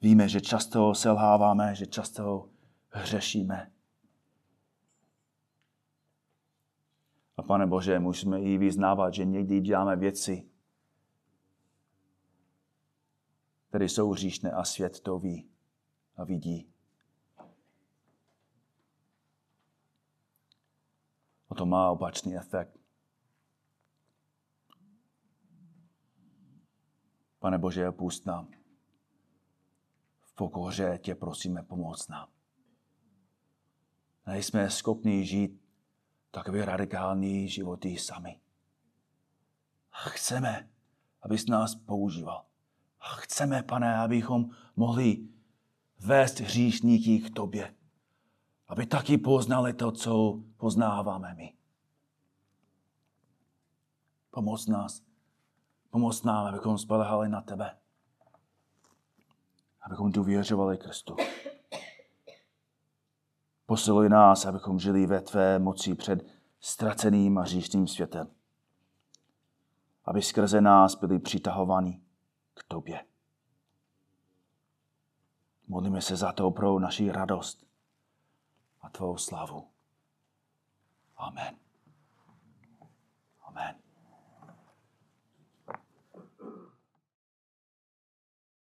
Víme, 0.00 0.28
že 0.28 0.40
často 0.40 0.94
selháváme, 0.94 1.74
že 1.74 1.86
často 1.86 2.50
hřešíme. 2.88 3.72
A 7.36 7.42
pane 7.42 7.66
Bože, 7.66 7.98
musíme 7.98 8.40
i 8.40 8.58
vyznávat, 8.58 9.14
že 9.14 9.24
někdy 9.24 9.60
děláme 9.60 9.96
věci, 9.96 10.50
které 13.68 13.84
jsou 13.84 14.10
hříšné 14.10 14.50
a 14.50 14.64
svět 14.64 15.00
to 15.00 15.18
ví 15.18 15.50
a 16.16 16.24
vidí. 16.24 16.72
A 21.50 21.54
to 21.54 21.66
má 21.66 21.90
opačný 21.90 22.36
efekt. 22.36 22.80
Pane 27.38 27.58
Bože, 27.58 27.92
pust 27.92 28.26
nám. 28.26 28.59
Pokoře 30.40 30.98
tě 31.02 31.14
prosíme 31.14 31.62
pomoc 31.62 32.08
nám. 32.08 32.28
Nejsme 34.26 34.70
schopni 34.70 35.26
žít 35.26 35.60
takové 36.30 36.64
radikální 36.64 37.48
životy 37.48 37.98
sami. 37.98 38.40
A 39.92 39.96
chceme, 39.96 40.68
abys 41.22 41.46
nás 41.46 41.74
používal. 41.74 42.44
A 43.00 43.04
chceme, 43.04 43.62
pane, 43.62 43.96
abychom 43.96 44.50
mohli 44.76 45.28
vést 45.98 46.40
hříšníky 46.40 47.18
k 47.18 47.34
tobě. 47.34 47.74
Aby 48.68 48.86
taky 48.86 49.18
poznali 49.18 49.72
to, 49.72 49.92
co 49.92 50.42
poznáváme 50.56 51.34
my. 51.34 51.54
Pomoz 54.30 54.66
nás. 54.66 55.02
Pomoz 55.90 56.22
nám, 56.22 56.46
abychom 56.46 56.78
spolehali 56.78 57.28
na 57.28 57.40
tebe. 57.40 57.76
Abychom 59.82 60.12
důvěřovali 60.12 60.78
Kristu. 60.78 61.16
Posiluj 63.66 64.08
nás, 64.08 64.46
abychom 64.46 64.78
žili 64.78 65.06
ve 65.06 65.20
tvé 65.20 65.58
moci 65.58 65.94
před 65.94 66.26
ztraceným 66.60 67.38
a 67.38 67.42
hříšným 67.42 67.86
světem. 67.86 68.30
Aby 70.04 70.22
skrze 70.22 70.60
nás 70.60 70.94
byli 70.94 71.18
přitahováni 71.18 72.00
k 72.54 72.64
tobě. 72.68 73.04
Modlíme 75.68 76.02
se 76.02 76.16
za 76.16 76.32
to 76.32 76.50
pro 76.50 76.78
naši 76.78 77.12
radost 77.12 77.66
a 78.80 78.88
tvou 78.88 79.16
slavu. 79.16 79.68
Amen. 81.16 81.69